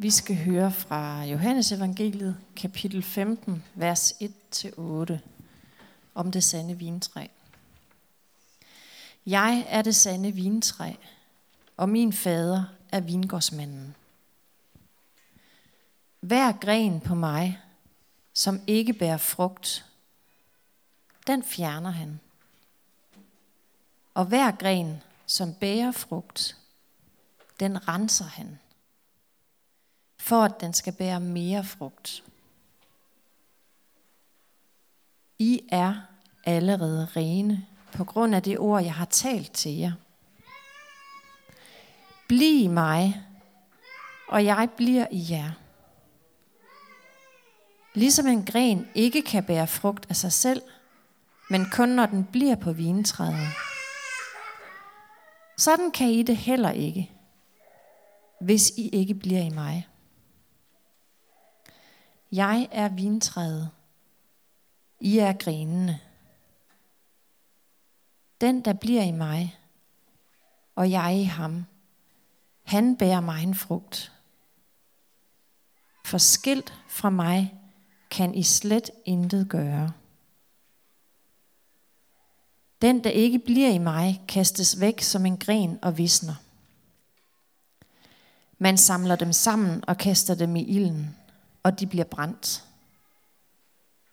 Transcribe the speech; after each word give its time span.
Vi 0.00 0.10
skal 0.10 0.36
høre 0.36 0.72
fra 0.72 1.24
Johannes 1.24 1.72
evangeliet, 1.72 2.36
kapitel 2.56 3.02
15, 3.02 3.64
vers 3.74 4.12
1-8, 4.12 5.18
om 6.14 6.32
det 6.32 6.44
sande 6.44 6.78
vintræ. 6.78 7.26
Jeg 9.26 9.64
er 9.68 9.82
det 9.82 9.96
sande 9.96 10.32
vintræ, 10.32 10.92
og 11.76 11.88
min 11.88 12.12
fader 12.12 12.64
er 12.92 13.00
vingårdsmanden. 13.00 13.96
Hver 16.20 16.52
gren 16.52 17.00
på 17.00 17.14
mig, 17.14 17.60
som 18.32 18.60
ikke 18.66 18.92
bærer 18.92 19.16
frugt, 19.16 19.86
den 21.26 21.42
fjerner 21.42 21.90
han. 21.90 22.20
Og 24.14 24.24
hver 24.24 24.50
gren, 24.50 25.02
som 25.26 25.54
bærer 25.54 25.92
frugt, 25.92 26.56
den 27.60 27.88
renser 27.88 28.24
han 28.24 28.58
for 30.18 30.44
at 30.44 30.60
den 30.60 30.72
skal 30.72 30.92
bære 30.92 31.20
mere 31.20 31.64
frugt. 31.64 32.24
I 35.38 35.60
er 35.72 35.94
allerede 36.44 37.08
rene 37.16 37.66
på 37.92 38.04
grund 38.04 38.34
af 38.34 38.42
det 38.42 38.58
ord, 38.58 38.82
jeg 38.82 38.94
har 38.94 39.04
talt 39.04 39.52
til 39.52 39.76
jer. 39.76 39.92
Bliv 42.28 42.64
i 42.64 42.66
mig, 42.66 43.22
og 44.28 44.44
jeg 44.44 44.68
bliver 44.76 45.06
i 45.10 45.26
jer. 45.30 45.50
Ligesom 47.94 48.26
en 48.26 48.44
gren 48.44 48.88
ikke 48.94 49.22
kan 49.22 49.44
bære 49.44 49.66
frugt 49.66 50.06
af 50.08 50.16
sig 50.16 50.32
selv, 50.32 50.62
men 51.50 51.66
kun 51.72 51.88
når 51.88 52.06
den 52.06 52.24
bliver 52.24 52.56
på 52.56 52.72
vintræet. 52.72 53.48
Sådan 55.56 55.90
kan 55.90 56.10
I 56.10 56.22
det 56.22 56.36
heller 56.36 56.70
ikke, 56.70 57.10
hvis 58.40 58.70
I 58.70 58.88
ikke 58.88 59.14
bliver 59.14 59.42
i 59.42 59.50
mig. 59.50 59.87
Jeg 62.32 62.68
er 62.72 62.88
vintræet. 62.88 63.70
I 65.00 65.18
er 65.18 65.32
grenene. 65.32 66.00
Den, 68.40 68.64
der 68.64 68.72
bliver 68.72 69.02
i 69.02 69.10
mig, 69.10 69.58
og 70.74 70.90
jeg 70.90 71.16
i 71.16 71.22
ham, 71.22 71.64
han 72.62 72.96
bærer 72.96 73.20
mig 73.20 73.42
en 73.42 73.54
frugt. 73.54 74.12
For 76.04 76.18
skilt 76.18 76.74
fra 76.88 77.10
mig 77.10 77.54
kan 78.10 78.34
I 78.34 78.42
slet 78.42 78.90
intet 79.04 79.48
gøre. 79.48 79.92
Den, 82.82 83.04
der 83.04 83.10
ikke 83.10 83.38
bliver 83.38 83.70
i 83.70 83.78
mig, 83.78 84.22
kastes 84.28 84.80
væk 84.80 85.00
som 85.00 85.26
en 85.26 85.38
gren 85.38 85.78
og 85.82 85.98
visner. 85.98 86.34
Man 88.58 88.78
samler 88.78 89.16
dem 89.16 89.32
sammen 89.32 89.84
og 89.88 89.98
kaster 89.98 90.34
dem 90.34 90.56
i 90.56 90.62
ilden 90.62 91.17
og 91.68 91.80
de 91.80 91.86
bliver 91.86 92.04
brændt. 92.04 92.64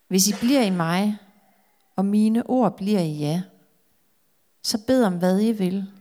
Hvis 0.07 0.27
I 0.27 0.33
bliver 0.39 0.61
i 0.61 0.69
mig, 0.69 1.17
og 1.95 2.05
mine 2.05 2.49
ord 2.49 2.77
bliver 2.77 2.99
i 2.99 3.21
jer, 3.21 3.41
så 4.61 4.85
bed 4.87 5.03
om 5.03 5.19
hvad 5.19 5.41
I 5.41 5.51
vil, 5.51 5.91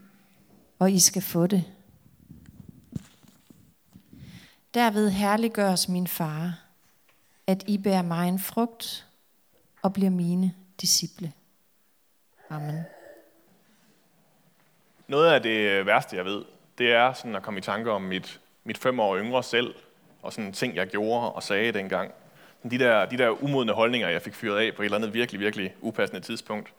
og 0.79 0.93
I 0.93 0.99
skal 0.99 1.23
få 1.23 1.47
det. 1.47 1.65
Derved 4.75 5.11
herliggøres 5.11 5.89
min 5.89 6.07
far, 6.07 6.61
at 7.47 7.65
I 7.67 7.79
bærer 7.79 8.03
mig 8.03 8.29
en 8.29 8.39
frugt 8.39 9.07
og 9.83 9.93
bliver 9.93 10.11
mine 10.11 10.55
disciple. 10.81 11.33
Amen. 12.51 12.83
Noget 15.09 15.31
af 15.33 15.43
det 15.43 15.87
værste, 15.87 16.17
jeg 16.17 16.25
ved, 16.25 16.45
det 16.79 16.93
er 16.93 17.13
sådan 17.13 17.37
at 17.37 17.43
komme 17.43 17.59
i 17.59 17.63
tanke 17.63 17.91
om 17.91 18.03
mit, 18.03 18.41
mit 18.65 18.79
fem 18.79 19.01
år 19.01 19.19
yngre 19.19 19.43
selv, 19.43 19.75
og 20.25 20.33
sådan 20.33 20.53
ting, 20.53 20.77
jeg 20.77 20.87
gjorde 20.87 21.33
og 21.33 21.43
sagde 21.43 21.73
dengang. 21.73 22.13
De 22.71 22.79
der, 22.79 23.05
de 23.07 23.19
der 23.19 23.43
umodne 23.43 23.73
holdninger, 23.73 24.09
jeg 24.09 24.23
fik 24.23 24.35
fyret 24.35 24.59
af 24.59 24.75
på 24.75 24.83
et 24.83 24.85
eller 24.85 24.97
andet 24.97 25.15
virkelig, 25.15 25.41
virkelig 25.41 25.75
upassende 25.81 26.21
tidspunkt. 26.21 26.73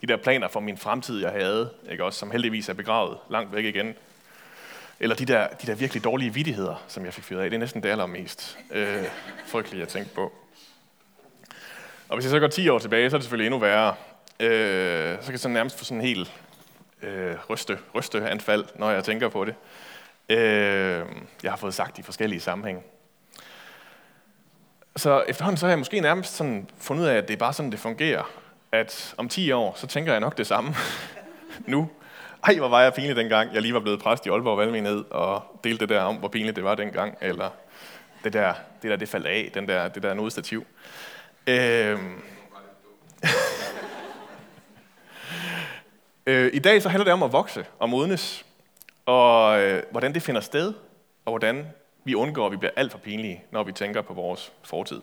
De 0.00 0.06
der 0.06 0.16
planer 0.16 0.48
for 0.48 0.60
min 0.60 0.78
fremtid, 0.78 1.20
jeg 1.20 1.30
havde, 1.30 1.70
ikke 1.90 2.04
også, 2.04 2.18
som 2.18 2.30
heldigvis 2.30 2.68
er 2.68 2.74
begravet 2.74 3.18
langt 3.30 3.54
væk 3.54 3.64
igen. 3.64 3.94
Eller 5.00 5.16
de 5.16 5.24
der, 5.24 5.46
de 5.46 5.66
der 5.66 5.74
virkelig 5.74 6.04
dårlige 6.04 6.34
vidigheder, 6.34 6.84
som 6.88 7.04
jeg 7.04 7.14
fik 7.14 7.24
fyret 7.24 7.40
af. 7.40 7.50
Det 7.50 7.56
er 7.56 7.60
næsten 7.60 7.82
det 7.82 7.88
allermest 7.88 8.58
øh, 8.70 9.04
frygtelige, 9.46 9.80
jeg 9.80 9.88
tænkte 9.88 10.14
på. 10.14 10.32
Og 12.08 12.16
hvis 12.16 12.24
jeg 12.24 12.30
så 12.30 12.40
går 12.40 12.48
10 12.48 12.68
år 12.68 12.78
tilbage, 12.78 13.10
så 13.10 13.16
er 13.16 13.18
det 13.18 13.24
selvfølgelig 13.24 13.46
endnu 13.46 13.58
værre. 13.58 13.94
Øh, 14.40 15.16
så 15.16 15.24
kan 15.24 15.32
jeg 15.32 15.40
så 15.40 15.48
nærmest 15.48 15.78
få 15.78 15.84
sådan 15.84 16.00
en 16.00 16.06
helt 16.06 16.32
øh, 17.02 17.34
ryste, 17.50 17.78
ryste 17.94 18.28
anfald, 18.28 18.64
når 18.74 18.90
jeg 18.90 19.04
tænker 19.04 19.28
på 19.28 19.44
det 19.44 19.54
øh, 20.28 21.06
jeg 21.42 21.52
har 21.52 21.56
fået 21.56 21.74
sagt 21.74 21.98
i 21.98 22.02
forskellige 22.02 22.40
sammenhænge. 22.40 22.82
Så 24.96 25.24
efterhånden 25.28 25.56
så 25.56 25.66
har 25.66 25.70
jeg 25.70 25.78
måske 25.78 26.00
nærmest 26.00 26.36
sådan 26.36 26.70
fundet 26.78 27.02
ud 27.02 27.08
af, 27.08 27.16
at 27.16 27.28
det 27.28 27.34
er 27.34 27.38
bare 27.38 27.52
sådan, 27.52 27.70
det 27.70 27.80
fungerer. 27.80 28.30
At 28.72 29.14
om 29.16 29.28
10 29.28 29.52
år, 29.52 29.74
så 29.76 29.86
tænker 29.86 30.12
jeg 30.12 30.20
nok 30.20 30.38
det 30.38 30.46
samme 30.46 30.74
nu. 31.66 31.90
Ej, 32.44 32.56
hvor 32.56 32.68
var 32.68 32.82
jeg 32.82 32.94
pinlig 32.94 33.16
dengang, 33.16 33.54
jeg 33.54 33.62
lige 33.62 33.74
var 33.74 33.80
blevet 33.80 34.02
præst 34.02 34.26
i 34.26 34.28
Aalborg 34.28 34.58
Valmenhed 34.58 35.04
og 35.10 35.60
delte 35.64 35.80
det 35.80 35.88
der 35.88 36.00
om, 36.00 36.16
hvor 36.16 36.28
pinligt 36.28 36.56
det 36.56 36.64
var 36.64 36.74
dengang. 36.74 37.18
Eller 37.20 37.50
det 38.24 38.32
der, 38.32 38.54
det 38.82 38.90
der, 38.90 38.96
det 38.96 39.08
faldt 39.08 39.26
af, 39.26 39.50
den 39.54 39.68
der, 39.68 39.88
det 39.88 40.02
der 40.02 40.14
nodestativ. 40.14 40.66
Øh, 41.46 41.98
øh, 46.26 46.50
I 46.52 46.58
dag 46.58 46.82
så 46.82 46.88
handler 46.88 47.04
det 47.04 47.12
om 47.12 47.22
at 47.22 47.32
vokse 47.32 47.66
og 47.78 47.88
modnes 47.90 48.46
og 49.08 49.60
øh, 49.60 49.82
hvordan 49.90 50.14
det 50.14 50.22
finder 50.22 50.40
sted, 50.40 50.74
og 51.24 51.30
hvordan 51.30 51.66
vi 52.04 52.14
undgår, 52.14 52.46
at 52.46 52.52
vi 52.52 52.56
bliver 52.56 52.72
alt 52.76 52.92
for 52.92 52.98
pinlige, 52.98 53.44
når 53.50 53.62
vi 53.62 53.72
tænker 53.72 54.02
på 54.02 54.14
vores 54.14 54.52
fortid. 54.62 55.02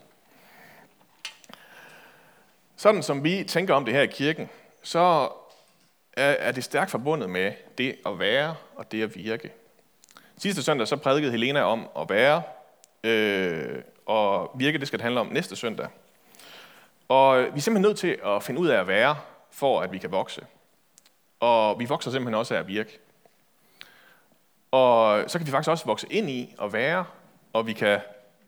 Sådan 2.76 3.04
som 3.04 3.24
vi 3.24 3.44
tænker 3.44 3.74
om 3.74 3.86
det 3.86 3.94
her 3.94 4.02
i 4.02 4.08
kirken, 4.08 4.50
så 4.82 5.30
er, 6.14 6.32
er 6.32 6.52
det 6.52 6.64
stærkt 6.64 6.92
forbundet 6.92 7.30
med 7.30 7.52
det 7.78 7.96
at 8.06 8.20
være 8.20 8.56
og 8.76 8.92
det 8.92 9.04
at 9.04 9.16
virke. 9.16 9.52
Sidste 10.38 10.64
søndag 10.64 10.88
så 10.88 10.98
prædikede 10.98 11.32
Helena 11.32 11.62
om 11.62 11.88
at 12.00 12.10
være, 12.10 12.42
øh, 13.04 13.82
og 14.06 14.52
virke 14.56 14.80
det 14.80 14.88
skal 14.88 15.00
det 15.00 15.04
handle 15.04 15.20
om 15.20 15.28
næste 15.28 15.56
søndag. 15.56 15.88
Og 17.10 17.38
vi 17.38 17.58
er 17.58 17.62
simpelthen 17.62 17.82
nødt 17.82 17.98
til 17.98 18.20
at 18.26 18.44
finde 18.44 18.62
ud 18.62 18.68
af 18.68 18.80
at 18.80 18.88
være, 18.88 19.16
for 19.52 19.82
at 19.82 19.92
vi 19.92 19.98
kan 19.98 20.12
vokse. 20.12 20.46
Og 21.40 21.80
vi 21.80 21.86
vokser 21.86 22.12
simpelthen 22.12 22.36
også 22.36 22.56
af 22.56 22.60
at 22.60 22.68
virke. 22.68 23.00
Og 24.72 25.24
så 25.28 25.38
kan 25.38 25.48
vi 25.48 25.52
faktisk 25.52 25.70
også 25.70 25.86
vokse 25.86 26.08
ind 26.10 26.30
i 26.30 26.56
at 26.62 26.74
være, 26.74 27.06
og 27.54 27.68
vi 27.68 27.74
kan 27.74 28.00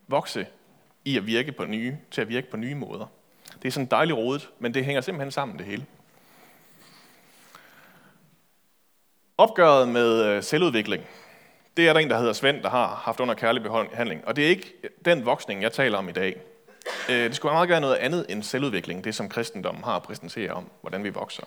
vokse 0.08 0.46
i 1.04 1.16
at 1.16 1.26
virke 1.26 1.52
på 1.52 1.64
nye, 1.64 1.96
til 2.10 2.20
at 2.20 2.28
virke 2.28 2.50
på 2.50 2.56
nye 2.56 2.74
måder. 2.74 3.06
Det 3.62 3.68
er 3.68 3.72
sådan 3.72 3.86
dejligt 3.86 4.18
rodet, 4.18 4.48
men 4.58 4.74
det 4.74 4.84
hænger 4.84 5.00
simpelthen 5.00 5.30
sammen 5.30 5.58
det 5.58 5.66
hele. 5.66 5.86
Opgøret 9.38 9.88
med 9.88 10.24
øh, 10.24 10.42
selvudvikling, 10.42 11.04
det 11.76 11.88
er 11.88 11.92
der 11.92 12.00
en, 12.00 12.10
der 12.10 12.18
hedder 12.18 12.32
Svend, 12.32 12.62
der 12.62 12.70
har 12.70 12.86
haft 12.86 13.20
under 13.20 13.34
kærlig 13.34 13.62
behandling. 13.62 14.26
Og 14.26 14.36
det 14.36 14.44
er 14.44 14.48
ikke 14.48 14.72
den 15.04 15.24
voksning, 15.24 15.62
jeg 15.62 15.72
taler 15.72 15.98
om 15.98 16.08
i 16.08 16.12
dag. 16.12 16.40
Øh, 17.10 17.24
det 17.24 17.36
skulle 17.36 17.52
meget 17.52 17.68
gerne 17.68 17.80
noget 17.80 17.96
andet 17.96 18.26
end 18.28 18.42
selvudvikling, 18.42 19.04
det 19.04 19.14
som 19.14 19.28
kristendommen 19.28 19.84
har 19.84 19.96
at 19.96 20.02
præsentere 20.02 20.50
om, 20.50 20.70
hvordan 20.80 21.04
vi 21.04 21.08
vokser. 21.08 21.42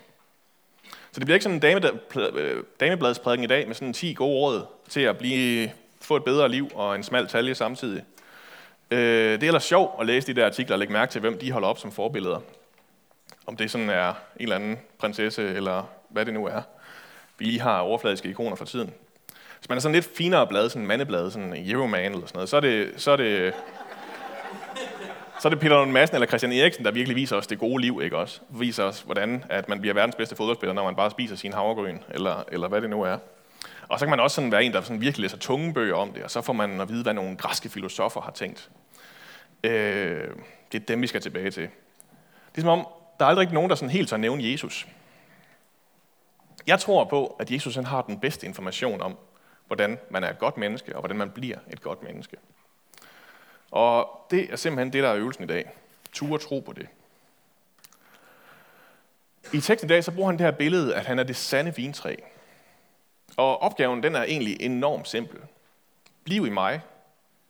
Så 1.12 1.20
det 1.20 1.26
bliver 1.26 1.36
ikke 1.36 1.44
sådan 1.44 1.56
en 1.56 1.62
dame, 1.62 1.82
øh, 2.40 2.64
damebladsprædiken 2.80 3.44
i 3.44 3.48
dag 3.48 3.68
med 3.68 3.76
sådan 3.76 3.94
10 3.94 4.14
gode 4.14 4.40
råd 4.40 4.66
til 4.90 5.02
at 5.02 5.18
blive, 5.18 5.72
få 6.02 6.16
et 6.16 6.24
bedre 6.24 6.50
liv 6.50 6.72
og 6.76 6.96
en 6.96 7.04
smal 7.04 7.28
talje 7.28 7.56
samtidig. 7.56 8.04
Øh, 8.92 9.00
det 9.32 9.44
er 9.44 9.48
ellers 9.48 9.64
sjovt 9.64 9.92
at 10.00 10.06
læse 10.06 10.28
de 10.28 10.34
der 10.34 10.46
artikler 10.46 10.76
og 10.76 10.80
lægge 10.80 10.94
mærke 10.94 11.12
til, 11.12 11.22
hvem 11.22 11.38
de 11.38 11.52
holder 11.52 11.68
op 11.68 11.80
som 11.80 11.92
forbilleder. 11.92 12.40
Om 13.48 13.58
det 13.58 13.72
sådan 13.72 13.90
er 13.90 14.10
en 14.10 14.16
eller 14.40 14.56
anden 14.56 14.80
prinsesse, 14.98 15.48
eller 15.48 15.90
hvad 16.10 16.26
det 16.26 16.34
nu 16.34 16.46
er. 16.46 16.62
Vi 17.38 17.46
lige 17.46 17.62
har 17.62 17.80
overfladiske 17.80 18.30
ikoner 18.30 18.56
for 18.56 18.66
tiden. 18.66 18.94
Hvis 19.60 19.70
man 19.70 19.78
er 19.78 19.82
sådan 19.82 19.96
lidt 19.96 20.10
finere 20.18 20.48
blad, 20.48 20.70
sådan 20.70 20.82
en 20.82 20.88
mandeblad, 20.88 21.32
sådan 21.32 21.54
en 21.54 21.72
Euroman 21.72 22.12
eller 22.12 22.28
sådan 22.28 22.38
noget, 22.38 22.50
så 22.50 22.56
er 22.56 22.62
det, 22.62 22.94
så 22.98 23.12
er 23.12 23.16
det 23.16 23.54
så 25.42 25.48
er 25.48 25.50
det 25.50 25.60
Peter 25.60 25.76
Lund 25.76 25.92
Madsen 25.92 26.16
eller 26.16 26.28
Christian 26.28 26.52
Eriksen, 26.52 26.86
der 26.86 26.92
virkelig 26.92 27.16
viser 27.16 27.36
os 27.36 27.48
det 27.48 27.60
gode 27.60 27.82
liv, 27.82 28.02
ikke 28.04 28.18
også? 28.18 28.42
Viser 28.50 28.84
os, 28.84 29.02
hvordan 29.02 29.44
at 29.50 29.70
man 29.70 29.82
bliver 29.82 29.94
verdens 29.94 30.16
bedste 30.16 30.36
fodboldspiller, 30.36 30.74
når 30.74 30.84
man 30.84 30.96
bare 30.96 31.12
spiser 31.12 31.36
sin 31.36 31.54
havregryn, 31.54 32.00
eller, 32.10 32.44
eller 32.52 32.68
hvad 32.68 32.82
det 32.82 32.90
nu 32.90 33.02
er. 33.02 33.18
Og 33.88 34.00
så 34.00 34.06
kan 34.06 34.10
man 34.10 34.20
også 34.20 34.36
sådan 34.36 34.52
være 34.52 34.64
en, 34.64 34.74
der 34.74 34.82
sådan 34.82 35.02
virkelig 35.02 35.22
læser 35.22 35.38
tunge 35.38 35.74
bøger 35.74 35.96
om 35.96 36.14
det, 36.14 36.24
og 36.24 36.32
så 36.32 36.42
får 36.42 36.54
man 36.54 36.82
at 36.82 36.90
vide, 36.90 37.04
hvad 37.04 37.14
nogle 37.14 37.38
græske 37.38 37.70
filosofer 37.70 38.22
har 38.22 38.32
tænkt. 38.32 38.70
Øh, 39.64 40.28
det 40.72 40.82
er 40.82 40.86
dem, 40.86 41.02
vi 41.02 41.08
skal 41.08 41.22
tilbage 41.22 41.52
til. 41.52 41.64
Det 42.52 42.58
er 42.58 42.62
som 42.62 42.70
om, 42.70 42.88
der 43.20 43.26
er 43.26 43.30
aldrig 43.30 43.44
ikke 43.44 43.54
nogen, 43.54 43.70
der 43.70 43.76
sådan 43.76 43.90
helt 43.90 44.10
så 44.10 44.18
nævne 44.18 44.52
Jesus. 44.52 44.88
Jeg 46.68 46.80
tror 46.80 47.06
på, 47.06 47.36
at 47.40 47.52
Jesus 47.52 47.76
han 47.76 47.86
har 47.86 48.02
den 48.02 48.20
bedste 48.20 48.48
information 48.48 49.02
om, 49.02 49.18
hvordan 49.68 50.00
man 50.10 50.24
er 50.24 50.30
et 50.30 50.40
godt 50.40 50.58
menneske, 50.58 50.96
og 50.96 51.02
hvordan 51.02 51.18
man 51.18 51.30
bliver 51.30 51.58
et 51.72 51.82
godt 51.82 52.04
menneske. 52.04 52.38
Og 53.72 54.28
det 54.32 54.52
er 54.52 54.56
simpelthen 54.56 54.94
det, 54.94 55.04
der 55.04 55.10
er 55.10 55.16
øvelsen 55.16 55.44
i 55.44 55.48
dag. 55.48 55.72
Ture 56.14 56.40
tro 56.40 56.60
på 56.60 56.74
det. 56.74 56.88
I 59.54 59.62
teksten 59.62 59.88
i 59.88 59.94
dag, 59.94 60.04
så 60.04 60.12
bruger 60.12 60.30
han 60.30 60.38
det 60.38 60.46
her 60.46 60.52
billede, 60.52 60.96
at 60.96 61.06
han 61.06 61.20
er 61.20 61.24
det 61.24 61.36
sande 61.36 61.76
vintræ. 61.76 62.16
Og 63.38 63.62
opgaven, 63.62 64.04
den 64.04 64.16
er 64.16 64.24
egentlig 64.24 64.62
enormt 64.62 65.08
simpel. 65.08 65.40
Bliv 66.24 66.46
i 66.48 66.50
mig, 66.50 66.82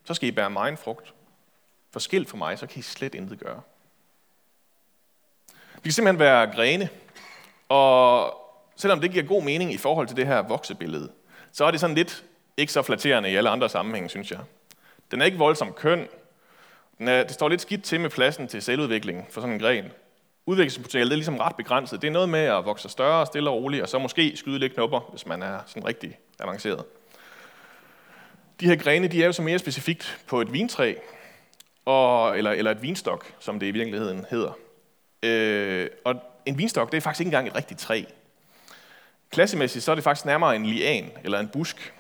så 0.04 0.14
skal 0.14 0.30
I 0.30 0.32
bære 0.32 0.50
mig 0.50 0.70
en 0.70 0.78
frugt. 0.78 1.14
For 1.92 2.00
skilt 2.00 2.30
for 2.30 2.38
mig, 2.38 2.60
så 2.60 2.68
kan 2.68 2.80
I 2.80 2.82
slet 2.82 3.16
intet 3.16 3.40
gøre. 3.40 3.62
Vi 5.76 5.82
kan 5.84 5.92
simpelthen 5.92 6.20
være 6.20 6.52
grene, 6.52 6.90
og 7.70 8.34
selvom 8.76 9.02
det 9.02 9.12
giver 9.12 9.24
god 9.24 9.44
mening 9.44 9.74
i 9.74 9.78
forhold 9.78 10.08
til 10.08 10.18
det 10.18 10.28
her 10.28 10.42
voksebillede, 10.42 11.12
så 11.52 11.66
er 11.66 11.72
det 11.72 11.80
sådan 11.80 11.96
lidt 11.96 12.26
ikke 12.58 12.74
så 12.74 12.82
flatterende 12.82 13.32
i 13.32 13.36
alle 13.36 13.50
andre 13.50 13.70
sammenhænge, 13.70 14.10
synes 14.10 14.32
jeg. 14.32 14.40
Den 15.12 15.22
er 15.22 15.26
ikke 15.26 15.38
voldsomt 15.38 15.76
køn. 15.76 16.08
Den 16.98 17.08
er, 17.08 17.24
det 17.24 17.32
står 17.32 17.50
lidt 17.50 17.62
skidt 17.62 17.84
til 17.84 18.00
med 18.00 18.10
pladsen 18.10 18.48
til 18.48 18.62
selvudvikling 18.62 19.28
for 19.30 19.42
sådan 19.42 19.54
en 19.54 19.60
gren. 19.60 19.86
Udviklingspotentialet 20.46 21.12
er 21.12 21.16
ligesom 21.16 21.38
ret 21.38 21.56
begrænset. 21.56 22.02
Det 22.02 22.08
er 22.08 22.12
noget 22.12 22.30
med 22.30 22.40
at 22.40 22.66
vokse 22.66 22.90
større, 22.90 23.26
stille 23.26 23.50
og 23.50 23.56
roligt, 23.56 23.84
og 23.84 23.90
så 23.90 24.00
måske 24.00 24.34
skyde 24.36 24.60
lidt 24.60 24.74
knopper, 24.74 25.00
hvis 25.00 25.26
man 25.26 25.44
er 25.44 25.60
sådan 25.66 25.88
rigtig 25.88 26.18
avanceret. 26.40 26.84
De 28.60 28.66
her 28.66 28.76
grene, 28.76 29.08
de 29.08 29.22
er 29.22 29.26
jo 29.26 29.32
så 29.32 29.42
mere 29.42 29.60
specifikt 29.60 30.20
på 30.28 30.42
et 30.42 30.54
vintræ, 30.54 30.96
og, 31.86 32.38
eller, 32.38 32.52
eller 32.52 32.72
et 32.72 32.82
vinstok, 32.82 33.34
som 33.40 33.60
det 33.60 33.68
i 33.68 33.72
virkeligheden 33.72 34.26
hedder. 34.30 34.58
Øh, 35.24 35.88
og 36.06 36.16
en 36.46 36.58
vinstok, 36.58 36.92
det 36.92 36.98
er 36.98 37.02
faktisk 37.02 37.22
ikke 37.22 37.28
engang 37.28 37.48
et 37.48 37.56
rigtigt 37.56 37.80
træ. 37.80 38.04
Klassemæssigt 39.30 39.86
så 39.86 39.92
er 39.92 39.96
det 39.96 40.04
faktisk 40.04 40.26
nærmere 40.26 40.56
en 40.56 40.66
lian 40.66 41.12
eller 41.24 41.40
en 41.40 41.48
busk. 41.48 41.94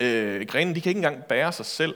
Øh, 0.00 0.46
grenen 0.46 0.74
de 0.74 0.80
kan 0.80 0.90
ikke 0.90 0.98
engang 0.98 1.24
bære 1.24 1.52
sig 1.52 1.66
selv, 1.66 1.94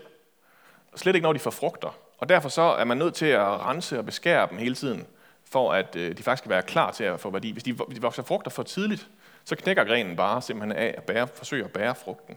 slet 0.96 1.14
ikke 1.14 1.24
når 1.24 1.32
de 1.32 1.38
får 1.38 1.50
frugter. 1.50 1.98
Og 2.18 2.28
derfor 2.28 2.48
så 2.48 2.62
er 2.62 2.84
man 2.84 2.96
nødt 2.96 3.14
til 3.14 3.26
at 3.26 3.60
rense 3.60 3.98
og 3.98 4.06
beskære 4.06 4.48
dem 4.50 4.58
hele 4.58 4.74
tiden, 4.74 5.06
for 5.44 5.72
at 5.72 5.96
øh, 5.96 6.18
de 6.18 6.22
faktisk 6.22 6.40
skal 6.40 6.50
være 6.50 6.62
klar 6.62 6.90
til 6.90 7.04
at 7.04 7.20
få 7.20 7.30
værdi. 7.30 7.50
Hvis 7.50 7.62
de, 7.62 7.72
de 7.72 8.02
vokser 8.02 8.22
frugter 8.22 8.50
for 8.50 8.62
tidligt, 8.62 9.08
så 9.44 9.56
knækker 9.56 9.84
grenen 9.84 10.16
bare 10.16 10.42
simpelthen 10.42 10.78
af 10.78 10.94
at 10.96 11.04
bære, 11.04 11.28
forsøge 11.34 11.64
at 11.64 11.70
bære 11.70 11.94
frugten. 11.94 12.36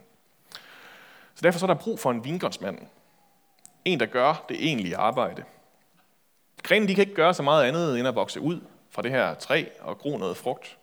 Så 1.34 1.42
derfor 1.42 1.58
så 1.58 1.66
er 1.66 1.74
der 1.74 1.80
brug 1.80 1.98
for 1.98 2.10
en 2.10 2.24
vingårdsmand. 2.24 2.78
En, 3.84 4.00
der 4.00 4.06
gør 4.06 4.44
det 4.48 4.64
egentlige 4.66 4.96
arbejde. 4.96 5.44
Grenen 6.62 6.88
de 6.88 6.94
kan 6.94 7.02
ikke 7.02 7.14
gøre 7.14 7.34
så 7.34 7.42
meget 7.42 7.64
andet 7.64 7.98
end 7.98 8.08
at 8.08 8.14
vokse 8.14 8.40
ud 8.40 8.60
fra 8.90 9.02
det 9.02 9.10
her 9.10 9.34
træ 9.34 9.64
og 9.80 9.98
gro 9.98 10.16
noget 10.16 10.36
frugt. 10.36 10.78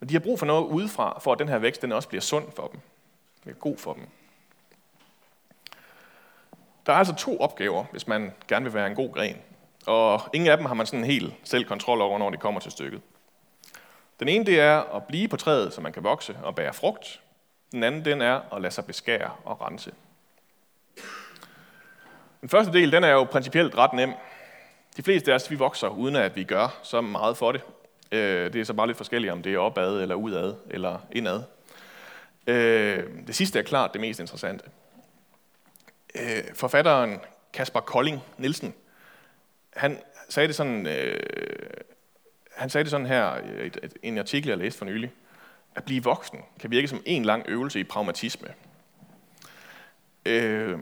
Men 0.00 0.08
de 0.08 0.14
har 0.14 0.20
brug 0.20 0.38
for 0.38 0.46
noget 0.46 0.64
udefra, 0.64 1.18
for 1.20 1.32
at 1.32 1.38
den 1.38 1.48
her 1.48 1.58
vækst 1.58 1.82
den 1.82 1.92
også 1.92 2.08
bliver 2.08 2.22
sund 2.22 2.44
for 2.56 2.66
dem. 2.66 2.80
Bliver 3.42 3.56
god 3.56 3.78
for 3.78 3.92
dem. 3.92 4.02
Der 6.86 6.92
er 6.92 6.96
altså 6.96 7.14
to 7.14 7.40
opgaver, 7.40 7.84
hvis 7.90 8.06
man 8.06 8.32
gerne 8.48 8.64
vil 8.64 8.74
være 8.74 8.86
en 8.86 8.94
god 8.94 9.12
gren. 9.12 9.36
Og 9.86 10.20
ingen 10.32 10.50
af 10.50 10.56
dem 10.56 10.66
har 10.66 10.74
man 10.74 10.86
sådan 10.86 11.04
helt 11.04 11.34
selv 11.44 11.64
kontrol 11.64 12.00
over, 12.00 12.18
når 12.18 12.30
det 12.30 12.40
kommer 12.40 12.60
til 12.60 12.72
stykket. 12.72 13.00
Den 14.20 14.28
ene 14.28 14.46
det 14.46 14.60
er 14.60 14.96
at 14.96 15.04
blive 15.04 15.28
på 15.28 15.36
træet, 15.36 15.72
så 15.72 15.80
man 15.80 15.92
kan 15.92 16.04
vokse 16.04 16.36
og 16.42 16.54
bære 16.54 16.74
frugt. 16.74 17.20
Den 17.72 17.82
anden 17.82 18.04
den 18.04 18.22
er 18.22 18.54
at 18.54 18.62
lade 18.62 18.74
sig 18.74 18.84
beskære 18.84 19.30
og 19.44 19.60
rense. 19.60 19.92
Den 22.40 22.48
første 22.48 22.72
del 22.72 22.92
den 22.92 23.04
er 23.04 23.10
jo 23.10 23.24
principielt 23.24 23.78
ret 23.78 23.92
nem. 23.92 24.12
De 24.96 25.02
fleste 25.02 25.30
af 25.30 25.34
os 25.34 25.50
vi 25.50 25.56
vokser, 25.56 25.88
uden 25.88 26.16
at 26.16 26.36
vi 26.36 26.44
gør 26.44 26.78
så 26.82 27.00
meget 27.00 27.36
for 27.36 27.52
det. 27.52 27.60
Øh, 28.12 28.52
det 28.52 28.60
er 28.60 28.64
så 28.64 28.74
bare 28.74 28.86
lidt 28.86 28.96
forskelligt, 28.96 29.32
om 29.32 29.42
det 29.42 29.54
er 29.54 29.58
opad 29.58 30.02
eller 30.02 30.14
udad 30.14 30.54
eller 30.70 30.98
indad. 31.12 31.42
Øh, 32.46 33.04
det 33.26 33.34
sidste 33.34 33.58
er 33.58 33.62
klart 33.62 33.92
det 33.92 34.00
mest 34.00 34.20
interessante. 34.20 34.64
Øh, 36.14 36.54
forfatteren 36.54 37.20
Kasper 37.52 37.80
Kolding 37.80 38.20
Nielsen, 38.38 38.74
han 39.76 39.98
sagde 40.28 40.46
det 40.46 40.56
sådan, 40.56 40.86
øh, 40.86 41.20
han 42.52 42.70
sagde 42.70 42.84
det 42.84 42.90
sådan 42.90 43.06
her 43.06 43.38
i 44.02 44.08
en 44.08 44.18
artikel, 44.18 44.48
jeg 44.48 44.58
læste 44.58 44.78
for 44.78 44.84
nylig. 44.84 45.12
At 45.74 45.84
blive 45.84 46.04
voksen 46.04 46.38
kan 46.60 46.70
virke 46.70 46.88
som 46.88 47.02
en 47.06 47.24
lang 47.24 47.44
øvelse 47.48 47.80
i 47.80 47.84
pragmatisme. 47.84 48.48
Øh, 50.26 50.78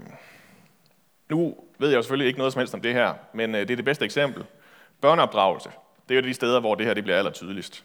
nu 1.28 1.56
ved 1.78 1.88
jeg 1.88 1.96
jo 1.96 2.02
selvfølgelig 2.02 2.26
ikke 2.26 2.38
noget 2.38 2.52
som 2.52 2.60
helst 2.60 2.74
om 2.74 2.80
det 2.80 2.94
her, 2.94 3.14
men 3.34 3.54
øh, 3.54 3.60
det 3.60 3.70
er 3.70 3.76
det 3.76 3.84
bedste 3.84 4.04
eksempel. 4.04 4.44
Børneopdragelse, 5.00 5.70
det 6.08 6.16
er 6.16 6.20
jo 6.20 6.28
de 6.28 6.34
steder, 6.34 6.60
hvor 6.60 6.74
det 6.74 6.86
her 6.86 6.94
det 6.94 7.04
bliver 7.04 7.18
aller 7.18 7.30
tydeligst. 7.30 7.84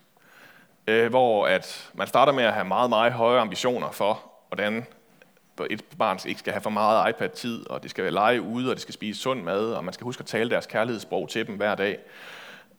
Øh, 0.88 1.10
hvor 1.10 1.48
at 1.48 1.92
man 1.94 2.08
starter 2.08 2.34
med 2.34 2.44
at 2.44 2.54
have 2.54 2.66
meget, 2.66 2.90
meget 2.90 3.14
høje 3.14 3.40
ambitioner 3.40 3.92
for, 3.92 4.32
hvordan 4.48 4.86
et 5.70 5.84
barn 5.98 6.20
ikke 6.26 6.40
skal 6.40 6.54
have 6.54 6.62
for 6.62 6.70
meget 6.70 7.10
iPad-tid, 7.10 7.70
og 7.70 7.84
det 7.84 7.92
skal 7.92 8.14
lege 8.14 8.42
ude, 8.42 8.70
og 8.70 8.76
det 8.76 8.82
skal 8.82 8.94
spise 8.94 9.22
sund 9.22 9.44
mad, 9.44 9.74
og 9.74 9.84
man 9.84 9.94
skal 9.94 10.04
huske 10.06 10.22
at 10.22 10.26
tale 10.26 10.50
deres 10.50 10.66
kærlighedssprog 10.66 11.30
til 11.30 11.48
dem 11.48 11.56
hver 11.56 11.76
dag. 11.76 12.00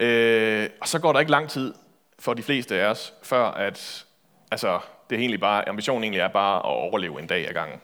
Øh, 0.01 0.71
og 0.81 0.89
så 0.89 0.99
går 0.99 1.13
der 1.13 1.21
ikke 1.21 1.33
lang 1.33 1.49
tid 1.49 1.75
for 2.19 2.35
de 2.35 2.43
fleste 2.43 2.81
af 2.81 2.87
os, 2.87 3.15
før 3.23 3.45
at 3.45 4.07
altså, 4.51 4.81
det 5.11 5.17
er 5.17 5.21
egentlig 5.21 5.41
bare, 5.41 5.69
ambitionen 5.69 6.05
egentlig 6.05 6.21
er 6.21 6.29
bare 6.29 6.57
at 6.57 6.65
overleve 6.65 7.21
en 7.21 7.27
dag 7.27 7.49
ad 7.49 7.55
gangen. 7.55 7.81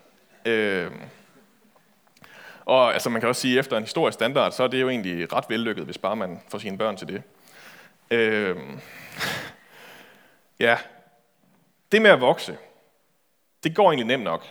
Øh, 0.47 0.91
og 2.65 2.93
altså, 2.93 3.11
man 3.11 3.21
kan 3.21 3.29
også 3.29 3.41
sige, 3.41 3.55
at 3.55 3.61
efter 3.61 3.77
en 3.77 3.83
historisk 3.83 4.15
standard, 4.15 4.53
så 4.53 4.63
er 4.63 4.69
det 4.69 4.81
jo 4.81 4.89
egentlig 4.89 5.33
ret 5.33 5.45
vellykket, 5.49 5.85
hvis 5.85 5.99
bare 5.99 6.17
man 6.17 6.41
får 6.49 6.59
sine 6.59 6.79
børn 6.79 6.97
til 6.97 7.09
det. 7.09 7.23
Øh, 8.11 8.57
ja, 10.61 10.79
det 11.93 12.03
med 12.03 12.11
at 12.11 12.21
vokse, 12.21 12.57
det 13.65 13.77
går 13.77 13.91
egentlig 13.91 14.07
nemt 14.07 14.25
nok. 14.25 14.47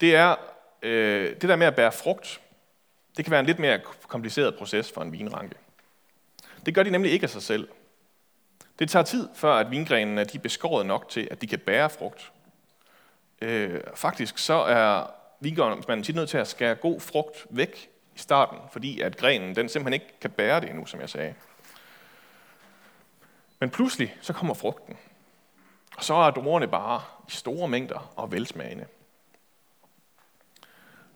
Det 0.00 0.16
er 0.16 0.36
øh, 0.82 1.30
det 1.30 1.42
der 1.42 1.56
med 1.56 1.66
at 1.66 1.76
bære 1.76 1.92
frugt, 1.92 2.40
det 3.16 3.24
kan 3.24 3.30
være 3.30 3.40
en 3.40 3.46
lidt 3.46 3.58
mere 3.58 3.80
kompliceret 4.08 4.56
proces 4.56 4.92
for 4.92 5.02
en 5.02 5.12
vinranke. 5.12 5.56
Det 6.66 6.74
gør 6.74 6.82
de 6.82 6.90
nemlig 6.90 7.12
ikke 7.12 7.24
af 7.24 7.30
sig 7.30 7.42
selv. 7.42 7.68
Det 8.78 8.90
tager 8.90 9.02
tid, 9.02 9.28
før 9.34 9.54
at 9.54 9.70
vingrenene 9.70 10.20
er 10.20 10.38
beskåret 10.42 10.86
nok 10.86 11.08
til, 11.08 11.28
at 11.30 11.42
de 11.42 11.46
kan 11.46 11.58
bære 11.58 11.90
frugt. 11.90 12.32
Øh, 13.42 13.80
faktisk 13.94 14.38
så 14.38 14.54
er 14.54 15.10
vingårdsmanden 15.40 16.04
tit 16.04 16.14
nødt 16.14 16.28
til 16.28 16.38
at 16.38 16.48
skære 16.48 16.74
god 16.74 17.00
frugt 17.00 17.46
væk 17.50 17.90
i 18.14 18.18
starten, 18.18 18.58
fordi 18.72 19.00
at 19.00 19.16
grenen 19.16 19.56
den 19.56 19.68
simpelthen 19.68 19.92
ikke 19.92 20.20
kan 20.20 20.30
bære 20.30 20.60
det 20.60 20.70
endnu, 20.70 20.86
som 20.86 21.00
jeg 21.00 21.08
sagde. 21.10 21.34
Men 23.60 23.70
pludselig 23.70 24.16
så 24.20 24.32
kommer 24.32 24.54
frugten. 24.54 24.96
Og 25.96 26.04
så 26.04 26.14
er 26.14 26.30
druerne 26.30 26.68
bare 26.68 27.02
i 27.28 27.30
store 27.30 27.68
mængder 27.68 28.12
og 28.16 28.32
velsmagende. 28.32 28.86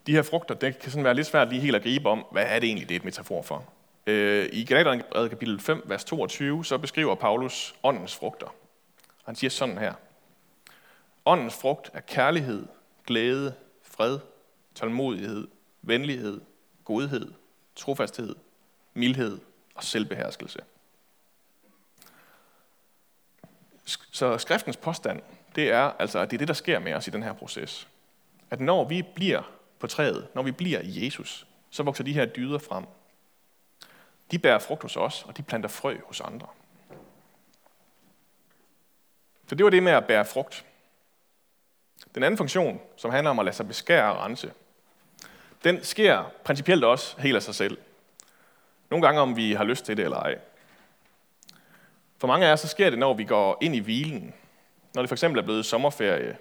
De 0.08 0.12
her 0.12 0.22
frugter, 0.22 0.54
det 0.54 0.78
kan 0.78 0.90
sådan 0.90 1.04
være 1.04 1.14
lidt 1.14 1.26
svært 1.26 1.48
lige 1.48 1.60
helt 1.60 1.76
at 1.76 1.82
gribe 1.82 2.08
om, 2.08 2.26
hvad 2.32 2.44
er 2.46 2.58
det 2.58 2.66
egentlig, 2.66 2.88
det 2.88 2.94
er 2.94 2.98
et 2.98 3.04
metafor 3.04 3.42
for. 3.42 3.64
Øh, 4.06 4.48
I 4.52 4.64
Galaterne 4.64 5.28
kapitel 5.28 5.60
5, 5.60 5.82
vers 5.86 6.04
22, 6.04 6.64
så 6.64 6.78
beskriver 6.78 7.14
Paulus 7.14 7.74
åndens 7.82 8.16
frugter. 8.16 8.54
Han 9.24 9.36
siger 9.36 9.50
sådan 9.50 9.78
her. 9.78 9.94
Åndens 11.26 11.54
frugt 11.54 11.90
er 11.94 12.00
kærlighed, 12.00 12.66
glæde, 13.06 13.54
fred, 13.82 14.18
tålmodighed, 14.74 15.48
venlighed, 15.82 16.40
godhed, 16.84 17.32
trofasthed, 17.76 18.34
mildhed 18.94 19.38
og 19.74 19.84
selvbeherskelse. 19.84 20.58
Så 23.84 24.38
skriftens 24.38 24.76
påstand, 24.76 25.22
det 25.54 25.70
er 25.70 25.92
altså, 25.98 26.18
at 26.18 26.30
det 26.30 26.36
er 26.36 26.38
det, 26.38 26.48
der 26.48 26.54
sker 26.54 26.78
med 26.78 26.94
os 26.94 27.08
i 27.08 27.10
den 27.10 27.22
her 27.22 27.32
proces. 27.32 27.88
At 28.50 28.60
når 28.60 28.84
vi 28.84 29.02
bliver 29.14 29.57
på 29.78 29.86
træet, 29.86 30.28
når 30.34 30.42
vi 30.42 30.52
bliver 30.52 30.80
i 30.80 31.04
Jesus, 31.04 31.46
så 31.70 31.82
vokser 31.82 32.04
de 32.04 32.12
her 32.12 32.26
dyder 32.26 32.58
frem. 32.58 32.84
De 34.30 34.38
bærer 34.38 34.58
frugt 34.58 34.82
hos 34.82 34.96
os, 34.96 35.24
og 35.28 35.36
de 35.36 35.42
planter 35.42 35.68
frø 35.68 35.96
hos 36.06 36.20
andre. 36.20 36.46
Så 39.46 39.54
det 39.54 39.64
var 39.64 39.70
det 39.70 39.82
med 39.82 39.92
at 39.92 40.06
bære 40.06 40.24
frugt. 40.24 40.64
Den 42.14 42.22
anden 42.22 42.38
funktion, 42.38 42.80
som 42.96 43.10
handler 43.10 43.30
om 43.30 43.38
at 43.38 43.44
lade 43.44 43.56
sig 43.56 43.68
beskære 43.68 44.12
og 44.12 44.24
rense, 44.24 44.52
den 45.64 45.84
sker 45.84 46.32
principielt 46.44 46.84
også 46.84 47.20
helt 47.20 47.36
af 47.36 47.42
sig 47.42 47.54
selv. 47.54 47.78
Nogle 48.90 49.06
gange 49.06 49.20
om 49.20 49.36
vi 49.36 49.52
har 49.52 49.64
lyst 49.64 49.84
til 49.84 49.96
det 49.96 50.04
eller 50.04 50.16
ej. 50.16 50.38
For 52.18 52.26
mange 52.26 52.46
af 52.46 52.52
os, 52.52 52.60
så 52.60 52.68
sker 52.68 52.90
det, 52.90 52.98
når 52.98 53.14
vi 53.14 53.24
går 53.24 53.58
ind 53.60 53.76
i 53.76 53.78
hvilen. 53.78 54.34
Når 54.94 55.02
det 55.02 55.08
for 55.08 55.14
eksempel 55.14 55.38
er 55.38 55.44
blevet 55.44 55.66
sommerferie, 55.66 56.36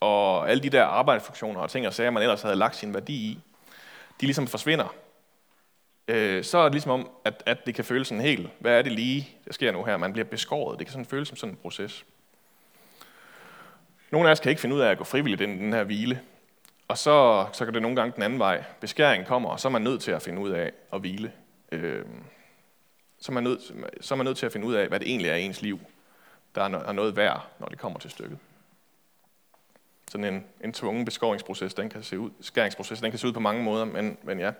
og 0.00 0.50
alle 0.50 0.62
de 0.62 0.70
der 0.70 0.84
arbejdsfunktioner 0.84 1.60
og 1.60 1.70
ting 1.70 1.86
og 1.86 1.94
sager, 1.94 2.10
man 2.10 2.22
ellers 2.22 2.42
havde 2.42 2.56
lagt 2.56 2.76
sin 2.76 2.94
værdi 2.94 3.12
i, 3.14 3.38
de 4.20 4.26
ligesom 4.26 4.46
forsvinder. 4.46 4.94
Øh, 6.08 6.44
så 6.44 6.58
er 6.58 6.62
det 6.62 6.72
ligesom 6.72 6.90
om, 6.90 7.10
at, 7.24 7.42
at 7.46 7.66
det 7.66 7.74
kan 7.74 7.84
føles 7.84 8.08
sådan 8.08 8.22
helt, 8.22 8.50
hvad 8.58 8.78
er 8.78 8.82
det 8.82 8.92
lige, 8.92 9.28
der 9.46 9.52
sker 9.52 9.72
nu 9.72 9.84
her? 9.84 9.96
Man 9.96 10.12
bliver 10.12 10.24
beskåret. 10.24 10.78
Det 10.78 10.86
kan 10.86 10.92
sådan 10.92 11.06
føles 11.06 11.28
som 11.28 11.36
sådan 11.36 11.52
en 11.52 11.58
proces. 11.62 12.04
Nogle 14.10 14.28
af 14.28 14.32
os 14.32 14.40
kan 14.40 14.50
ikke 14.50 14.60
finde 14.60 14.76
ud 14.76 14.80
af 14.80 14.90
at 14.90 14.98
gå 14.98 15.04
frivilligt 15.04 15.40
ind 15.40 15.60
i 15.60 15.64
den 15.64 15.72
her 15.72 15.84
hvile. 15.84 16.20
Og 16.88 16.98
så, 16.98 17.46
så 17.52 17.64
går 17.64 17.72
det 17.72 17.82
nogle 17.82 17.96
gange 17.96 18.12
den 18.14 18.22
anden 18.22 18.38
vej. 18.38 18.64
Beskæringen 18.80 19.26
kommer, 19.26 19.48
og 19.48 19.60
så 19.60 19.68
er 19.68 19.72
man 19.72 19.82
nødt 19.82 20.02
til 20.02 20.10
at 20.10 20.22
finde 20.22 20.40
ud 20.40 20.50
af 20.50 20.72
at 20.92 21.00
hvile. 21.00 21.32
Øh, 21.72 22.04
så, 23.20 23.32
er 23.32 23.34
man 23.34 23.42
nødt, 23.42 23.60
så 24.00 24.14
er 24.14 24.16
man 24.16 24.26
nødt 24.26 24.38
til 24.38 24.46
at 24.46 24.52
finde 24.52 24.66
ud 24.66 24.74
af, 24.74 24.88
hvad 24.88 25.00
det 25.00 25.08
egentlig 25.08 25.30
er 25.30 25.34
i 25.34 25.42
ens 25.42 25.62
liv, 25.62 25.80
der 26.54 26.62
er 26.62 26.92
noget 26.92 27.16
værd, 27.16 27.46
når 27.58 27.66
det 27.66 27.78
kommer 27.78 27.98
til 27.98 28.10
stykket. 28.10 28.38
Sådan 30.10 30.34
en, 30.34 30.44
en 30.64 30.72
tvungen 30.72 31.04
beskåringsproces, 31.04 31.74
den 31.74 31.88
kan 31.88 32.02
se 32.02 32.18
ud, 32.18 32.30
skæringsproces, 32.40 33.00
den 33.00 33.10
kan 33.10 33.18
se 33.18 33.26
ud 33.26 33.32
på 33.32 33.40
mange 33.40 33.62
måder, 33.62 33.84
men, 33.84 34.16
men 34.22 34.40
ja. 34.40 34.52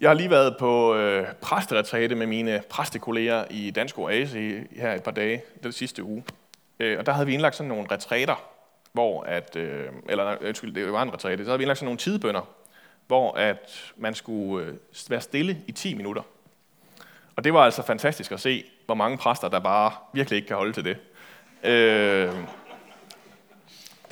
Jeg 0.00 0.10
har 0.10 0.14
lige 0.14 0.30
været 0.30 0.56
på 0.58 0.94
øh, 0.94 1.26
præsteretræte 1.40 2.14
med 2.14 2.26
mine 2.26 2.62
præstekolleger 2.70 3.44
i 3.50 3.70
Dansk 3.70 3.98
Oase 3.98 4.66
her 4.70 4.92
et 4.92 5.02
par 5.02 5.10
dage, 5.10 5.42
den 5.62 5.72
sidste 5.72 6.02
uge. 6.02 6.24
Øh, 6.80 6.98
og 6.98 7.06
der 7.06 7.12
havde 7.12 7.26
vi 7.26 7.32
indlagt 7.32 7.56
sådan 7.56 7.68
nogle 7.68 7.86
retræter, 7.90 8.42
hvor 8.92 9.22
at, 9.22 9.56
øh, 9.56 9.86
eller 10.08 10.36
undskyld, 10.46 10.74
det 10.74 10.92
var 10.92 11.02
en 11.02 11.12
retræte, 11.12 11.44
så 11.44 11.50
havde 11.50 11.58
vi 11.58 11.64
indlagt 11.64 11.78
sådan 11.78 11.86
nogle 11.86 11.98
tidbønder, 11.98 12.48
hvor 13.06 13.32
at 13.32 13.92
man 13.96 14.14
skulle 14.14 14.66
øh, 14.66 14.74
være 15.08 15.20
stille 15.20 15.58
i 15.66 15.72
10 15.72 15.94
minutter. 15.94 16.22
Og 17.36 17.44
det 17.44 17.54
var 17.54 17.60
altså 17.60 17.82
fantastisk 17.82 18.32
at 18.32 18.40
se, 18.40 18.64
hvor 18.86 18.94
mange 18.94 19.18
præster, 19.18 19.48
der 19.48 19.58
bare 19.58 19.92
virkelig 20.12 20.36
ikke 20.36 20.48
kan 20.48 20.56
holde 20.56 20.72
til 20.72 20.84
det. 20.84 20.96
Øh, 21.70 22.34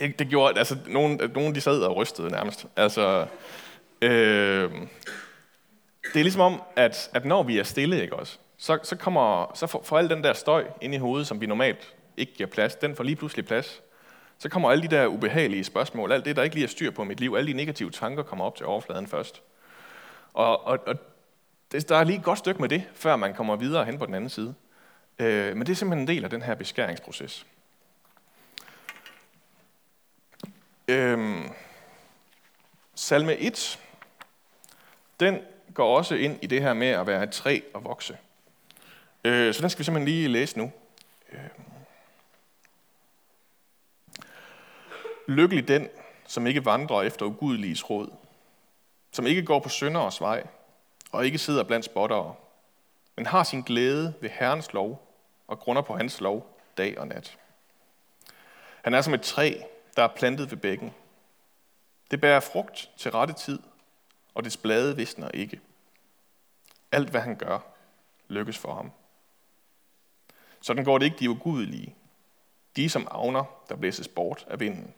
det, 0.03 0.19
det 0.19 0.29
gjorde, 0.29 0.59
altså, 0.59 0.77
nogen, 0.87 1.21
nogen 1.35 1.55
de 1.55 1.61
sad 1.61 1.83
og 1.83 1.97
rystede 1.97 2.31
nærmest. 2.31 2.67
Altså, 2.77 3.27
øh, 4.03 4.71
det 6.03 6.21
er 6.21 6.23
ligesom 6.23 6.41
om, 6.41 6.63
at, 6.77 7.11
at 7.15 7.25
når 7.25 7.43
vi 7.43 7.59
er 7.59 7.63
stille, 7.63 8.03
ikke 8.03 8.17
også, 8.17 8.39
så, 8.57 8.79
så, 8.83 8.97
kommer, 8.97 9.53
så 9.55 9.67
får, 9.67 9.83
får 9.83 9.99
al 9.99 10.11
den 10.11 10.25
der 10.25 10.33
støj 10.33 10.65
ind 10.81 10.95
i 10.95 10.97
hovedet, 10.97 11.27
som 11.27 11.41
vi 11.41 11.47
normalt 11.47 11.95
ikke 12.17 12.35
giver 12.35 12.49
plads, 12.49 12.75
den 12.75 12.97
får 12.97 13.05
lige 13.05 13.17
pludselig 13.17 13.47
plads. 13.47 13.83
Så 14.39 14.49
kommer 14.49 14.71
alle 14.71 14.83
de 14.83 14.97
der 14.97 15.07
ubehagelige 15.07 15.65
spørgsmål, 15.65 16.13
alt 16.13 16.25
det, 16.25 16.37
der 16.37 16.43
ikke 16.43 16.57
lige 16.57 16.65
er 16.65 16.69
styr 16.69 16.91
på 16.91 17.05
mit 17.05 17.21
liv, 17.21 17.35
alle 17.39 17.53
de 17.53 17.57
negative 17.57 17.91
tanker 17.91 18.23
kommer 18.23 18.45
op 18.45 18.57
til 18.57 18.67
overfladen 18.67 19.07
først. 19.07 19.43
Og, 20.35 20.67
og, 20.67 20.79
og 20.87 20.95
det, 21.73 21.89
der 21.89 21.97
er 21.97 22.05
lige 22.05 22.19
et 22.19 22.25
godt 22.25 22.39
stykke 22.39 22.61
med 22.61 22.69
det, 22.69 22.83
før 22.95 23.17
man 23.17 23.35
kommer 23.35 23.57
videre 23.57 23.85
hen 23.85 23.99
på 23.99 24.07
den 24.07 24.15
anden 24.15 24.31
side. 24.31 24.55
Øh, 25.19 25.57
men 25.57 25.67
det 25.67 25.73
er 25.73 25.77
simpelthen 25.77 26.09
en 26.09 26.17
del 26.17 26.25
af 26.25 26.31
den 26.31 26.43
her 26.43 26.55
beskæringsproces. 26.55 27.47
Øhm, 30.89 31.51
salme 32.95 33.37
1, 33.37 33.81
den 35.21 35.39
går 35.75 35.97
også 35.97 36.15
ind 36.15 36.39
i 36.43 36.47
det 36.47 36.63
her 36.63 36.75
med 36.75 36.89
at 36.89 37.07
være 37.07 37.23
et 37.23 37.31
træ 37.31 37.61
og 37.75 37.85
vokse. 37.85 38.19
Øh, 39.25 39.55
så 39.55 39.63
den 39.63 39.71
skal 39.71 39.79
vi 39.79 39.85
simpelthen 39.85 40.15
lige 40.15 40.29
læse 40.29 40.59
nu. 40.59 40.73
Øh. 41.33 41.39
Lykkelig 45.29 45.69
den, 45.69 45.89
som 46.27 46.47
ikke 46.47 46.65
vandrer 46.65 47.03
efter 47.03 47.27
ugudeliges 47.27 47.91
råd, 47.91 48.11
som 49.13 49.27
ikke 49.27 49.43
går 49.43 49.59
på 49.59 49.69
synderes 49.69 50.21
vej, 50.21 50.47
og 51.13 51.27
ikke 51.27 51.39
sidder 51.39 51.65
blandt 51.65 51.85
spottere, 51.85 52.35
men 53.17 53.27
har 53.27 53.43
sin 53.43 53.63
glæde 53.63 54.15
ved 54.21 54.31
Herrens 54.31 54.73
lov 54.73 55.09
og 55.47 55.59
grunder 55.59 55.83
på 55.83 55.97
hans 55.97 56.21
lov 56.21 56.59
dag 56.77 56.99
og 56.99 57.09
nat. 57.09 57.39
Han 58.83 58.95
er 58.95 59.01
som 59.01 59.15
et 59.15 59.23
træ, 59.23 59.55
der 59.97 60.03
er 60.03 60.15
plantet 60.17 60.51
ved 60.51 60.59
bækken. 60.59 60.95
Det 62.11 62.21
bærer 62.21 62.41
frugt 62.41 62.91
til 62.97 63.11
rette 63.11 63.35
tid, 63.35 63.59
og 64.35 64.45
dets 64.45 64.57
blade 64.57 64.97
visner 64.97 65.31
ikke. 65.31 65.61
Alt 66.93 67.11
hvad 67.11 67.21
han 67.21 67.37
gør, 67.37 67.59
lykkes 68.29 68.59
for 68.59 68.75
ham. 68.75 68.93
Sådan 70.61 70.85
går 70.85 70.99
det 70.99 71.05
ikke 71.05 71.19
de 71.19 71.31
ugudelige, 71.31 71.95
de 72.77 72.89
som 72.91 73.09
avner, 73.11 73.45
der 73.69 73.77
blæses 73.77 74.09
bort 74.09 74.47
af 74.49 74.61
vinden. 74.61 74.95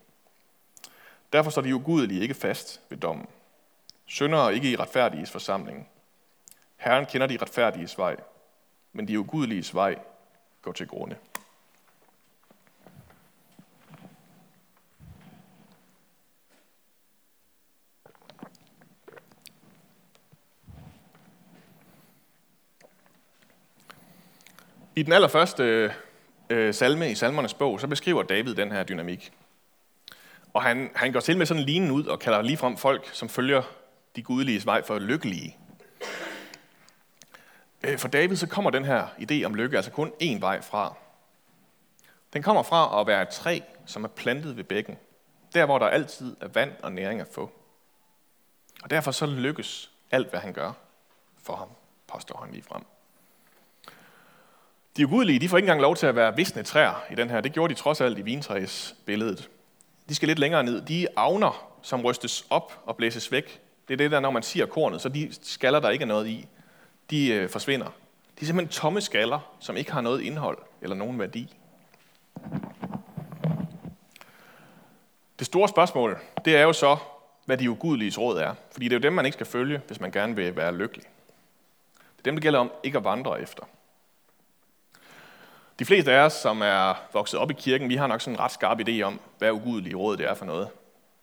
Derfor 1.33 1.51
står 1.51 1.63
de 1.63 1.75
ugudelige 1.75 2.21
ikke 2.21 2.35
fast 2.35 2.81
ved 2.89 2.99
dommen. 2.99 3.27
Syndere 4.07 4.55
ikke 4.55 4.71
i 4.71 4.77
retfærdiges 4.77 5.31
forsamling. 5.31 5.89
Herren 6.77 7.07
kender 7.07 7.27
de 7.27 7.39
retfærdiges 7.43 7.99
vej, 7.99 8.17
men 8.93 9.09
de 9.09 9.21
ugudeliges 9.21 9.75
vej 9.75 9.99
går 10.63 10.73
til 10.73 10.89
grunde. 10.89 11.17
I 24.97 25.03
den 25.03 25.13
allerførste 25.13 25.95
øh, 26.51 26.75
salme 26.75 27.11
i 27.11 27.15
salmernes 27.15 27.55
bog, 27.55 27.81
så 27.81 27.87
beskriver 27.87 28.23
David 28.23 28.55
den 28.55 28.73
her 28.73 28.85
dynamik. 28.85 29.33
Og 30.53 30.63
han, 30.63 30.91
han 30.95 31.13
går 31.13 31.21
til 31.21 31.39
med 31.39 31.47
sådan 31.47 31.61
en 31.61 31.67
lignende 31.67 31.95
ud 31.95 32.07
og 32.07 32.19
kalder 32.19 32.43
ligefrem 32.43 32.77
folk, 32.77 33.11
som 33.13 33.29
følger 33.29 33.63
de 34.17 34.23
gudelige 34.23 34.67
vej 34.67 34.85
for 34.85 34.99
lykkelige. 34.99 35.57
Øh, 37.83 37.99
for 37.99 38.09
David 38.09 38.37
så 38.37 38.47
kommer 38.47 38.71
den 38.71 38.85
her 38.85 39.07
idé 39.07 39.45
om 39.45 39.55
lykke 39.55 39.77
altså 39.77 39.91
kun 39.91 40.13
én 40.23 40.41
vej 40.41 40.61
fra. 40.61 40.95
Den 42.33 42.43
kommer 42.43 42.63
fra 42.63 43.01
at 43.01 43.07
være 43.07 43.23
et 43.23 43.29
træ, 43.29 43.61
som 43.87 44.05
er 44.05 44.09
plantet 44.09 44.57
ved 44.57 44.65
bækken. 44.65 44.99
Der, 45.55 45.67
hvor 45.67 45.79
der 45.79 45.87
altid 45.87 46.37
er 46.41 46.49
vand 46.49 46.73
og 46.83 46.93
næring 46.93 47.21
at 47.21 47.29
få. 47.33 47.53
Og 48.83 48.91
derfor 48.91 49.11
så 49.11 49.27
lykkes 49.27 49.91
alt, 50.11 50.31
hvad 50.31 50.41
han 50.41 50.53
gør 50.53 50.73
for 51.43 51.57
ham, 51.57 51.69
påstår 52.07 52.41
han 52.45 52.53
lige 52.53 52.63
frem. 52.63 52.85
De 54.97 55.07
ugudelige, 55.07 55.39
de 55.39 55.49
får 55.49 55.57
ikke 55.57 55.67
engang 55.67 55.81
lov 55.81 55.97
til 55.97 56.07
at 56.07 56.17
være 56.17 56.37
visne 56.37 56.63
træer 56.63 57.05
i 57.11 57.15
den 57.15 57.31
her. 57.31 57.41
Det 57.41 57.53
gjorde 57.53 57.75
de 57.75 57.79
trods 57.79 58.01
alt 58.01 58.19
i 58.19 58.23
vintræs 58.23 58.95
billedet. 59.07 59.51
De 60.09 60.15
skal 60.15 60.29
lidt 60.29 60.39
længere 60.39 60.65
ned. 60.65 60.81
De 60.81 61.07
avner, 61.17 61.75
som 61.83 62.03
rystes 62.03 62.47
op 62.51 62.83
og 62.87 62.97
blæses 62.97 63.33
væk. 63.33 63.61
Det 63.89 63.95
er 63.95 63.99
det 63.99 64.11
der, 64.11 64.21
når 64.21 64.31
man 64.31 64.43
siger 64.43 64.67
kornet, 64.67 65.01
så 65.01 65.09
de 65.09 65.31
skaller, 65.43 65.81
der 65.81 65.91
ikke 65.91 66.03
er 66.03 66.07
noget 66.07 66.27
i, 66.27 66.47
de 67.11 67.33
øh, 67.33 67.49
forsvinder. 67.49 67.87
De 67.87 68.41
er 68.41 68.47
simpelthen 68.47 68.73
tomme 68.73 69.01
skaller, 69.01 69.55
som 69.61 69.77
ikke 69.77 69.93
har 69.93 70.01
noget 70.01 70.21
indhold 70.21 70.59
eller 70.83 70.97
nogen 70.97 71.19
værdi. 71.19 71.57
Det 75.39 75.47
store 75.47 75.69
spørgsmål, 75.69 76.19
det 76.45 76.57
er 76.57 76.63
jo 76.63 76.73
så, 76.73 76.97
hvad 77.45 77.57
de 77.57 77.71
ugudeliges 77.71 78.19
råd 78.19 78.39
er. 78.39 78.55
Fordi 78.73 78.85
det 78.85 78.93
er 78.93 78.99
jo 78.99 79.03
dem, 79.03 79.13
man 79.13 79.25
ikke 79.25 79.35
skal 79.35 79.47
følge, 79.47 79.81
hvis 79.87 80.01
man 80.01 80.11
gerne 80.11 80.37
vil 80.37 80.57
være 80.57 80.75
lykkelig. 80.75 81.05
Det 81.97 82.19
er 82.19 82.23
dem, 82.25 82.35
det 82.35 82.43
gælder 82.43 82.59
om 82.59 82.73
ikke 82.83 82.99
at 82.99 83.05
vandre 83.05 83.43
efter. 83.43 83.65
De 85.79 85.85
fleste 85.85 86.13
af 86.13 86.25
os, 86.25 86.33
som 86.33 86.63
er 86.63 87.03
vokset 87.13 87.41
op 87.41 87.51
i 87.51 87.55
kirken, 87.55 87.89
vi 87.89 87.97
har 87.97 88.07
nok 88.07 88.21
sådan 88.21 88.35
en 88.35 88.41
ret 88.41 88.53
skarp 88.53 88.81
idé 88.81 89.03
om, 89.03 89.21
hvad 89.39 89.53
ugudelige 89.53 89.95
råd 89.95 90.17
det 90.17 90.27
er 90.27 90.35
for 90.35 90.45
noget. 90.45 90.69